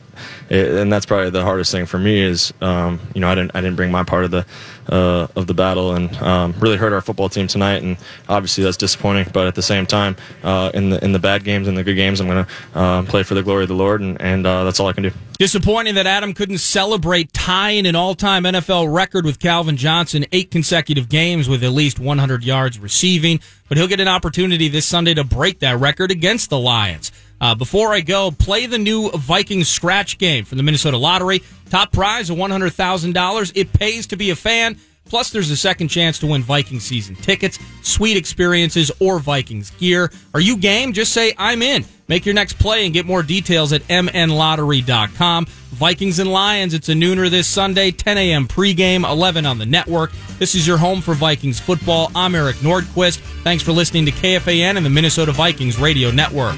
it, 0.50 0.68
and 0.70 0.92
that's 0.92 1.06
probably 1.06 1.30
the 1.30 1.44
hardest 1.44 1.72
thing 1.72 1.86
for 1.86 1.98
me 1.98 2.22
is, 2.22 2.54
um, 2.62 3.00
you 3.14 3.22
know, 3.22 3.28
I 3.28 3.36
didn't 3.36 3.52
I 3.56 3.62
didn't 3.62 3.76
bring 3.76 3.92
my 3.92 4.04
part 4.04 4.26
of 4.26 4.32
the 4.32 4.46
uh, 4.90 5.28
of 5.36 5.48
the 5.48 5.54
battle 5.54 5.94
and 5.94 6.16
um, 6.18 6.54
really 6.60 6.78
hurt 6.78 6.94
our 6.94 7.02
football 7.02 7.30
team 7.30 7.48
tonight. 7.48 7.84
And 7.84 7.98
obviously 8.28 8.64
that's 8.64 8.78
disappointing. 8.78 9.28
But 9.32 9.48
at 9.48 9.56
the 9.56 9.62
same 9.62 9.86
time, 9.86 10.16
uh, 10.44 10.72
in 10.74 10.90
the 10.90 11.04
in 11.04 11.12
the 11.12 11.20
bad 11.20 11.44
games 11.44 11.68
and 11.68 11.78
the 11.78 11.84
good 11.84 11.96
games, 11.96 12.20
I'm 12.20 12.28
to 12.28 12.48
uh, 12.74 13.04
play 13.04 13.24
for 13.24 13.36
the 13.36 13.44
glory 13.44 13.64
of 13.64 13.70
the 13.70 13.76
Lord, 13.76 14.02
and, 14.02 14.20
and 14.22 14.46
uh, 14.46 14.64
that's 14.64 14.80
all 14.80 14.88
I 14.88 14.94
can 14.94 15.04
do. 15.04 15.12
Disappointing 15.38 15.96
that 15.96 16.06
Adam 16.06 16.34
couldn't 16.34 16.58
celebrate 16.58 17.32
tying 17.32 17.86
an 17.86 17.96
all-time 17.96 18.44
NFL 18.44 18.94
record 18.94 19.26
with 19.26 19.40
Calvin 19.40 19.78
Johnson, 19.78 20.26
eight 20.32 20.52
consecutive 20.52 21.08
games 21.08 21.48
with 21.48 21.64
at 21.64 21.72
least 21.72 22.00
100 22.00 22.44
yards 22.44 22.78
receiving. 22.78 23.40
But 23.70 23.78
he'll 23.78 23.88
get 23.88 24.00
an 24.00 24.08
opportunity 24.08 24.68
this 24.68 24.86
Sunday 24.86 25.14
to 25.14 25.24
break 25.24 25.60
that 25.60 25.80
record 25.80 26.12
against 26.12 26.50
the 26.50 26.60
Lions. 26.60 27.12
Uh, 27.41 27.56
before 27.56 27.93
I 27.93 28.02
go, 28.02 28.32
play 28.32 28.65
the 28.65 28.78
new 28.78 29.10
Vikings 29.12 29.69
scratch 29.69 30.17
game 30.17 30.45
from 30.45 30.58
the 30.58 30.63
Minnesota 30.63 30.97
Lottery. 30.97 31.41
Top 31.69 31.91
prize 31.91 32.30
of 32.30 32.38
$100,000. 32.38 33.52
It 33.56 33.73
pays 33.73 34.08
to 34.08 34.17
be 34.17 34.30
a 34.30 34.36
fan. 34.36 34.78
Plus, 35.10 35.32
there's 35.32 35.49
a 35.49 35.58
second 35.58 35.88
chance 35.88 36.19
to 36.19 36.28
win 36.28 36.43
Vikings 36.43 36.84
season 36.84 37.15
tickets, 37.15 37.58
sweet 37.82 38.15
experiences, 38.15 38.91
or 38.99 39.17
Vikings 39.17 39.71
gear. 39.71 40.12
Are 40.36 40.39
you 40.39 40.56
game? 40.56 40.93
Just 40.93 41.13
say, 41.13 41.34
I'm 41.36 41.63
in. 41.63 41.84
Make 42.08 42.25
your 42.25 42.36
next 42.36 42.60
play 42.60 42.86
and 42.86 42.93
get 42.93 43.08
more 43.08 43.23
details 43.23 43.73
at 43.73 43.82
mnlottery.com. 43.84 45.45
Vikings 45.45 46.19
and 46.19 46.32
Lions, 46.32 46.73
it's 46.73 46.89
a 46.89 46.93
nooner 46.93 47.30
this 47.30 47.47
Sunday, 47.47 47.89
10 47.91 48.17
a.m. 48.19 48.47
pregame, 48.47 49.10
11 49.10 49.45
on 49.45 49.58
the 49.58 49.65
network. 49.65 50.12
This 50.38 50.54
is 50.54 50.67
your 50.67 50.78
home 50.78 51.02
for 51.02 51.15
Vikings 51.15 51.60
football. 51.60 52.12
I'm 52.13 52.36
Eric 52.36 52.58
Nordquist. 52.58 53.19
Thanks 53.43 53.63
for 53.63 53.71
listening 53.71 54.06
to 54.06 54.12
KFAN 54.12 54.78
and 54.78 54.86
the 54.86 54.89
Minnesota 54.91 55.32
Vikings 55.32 55.80
Radio 55.80 56.12
Network. 56.12 56.58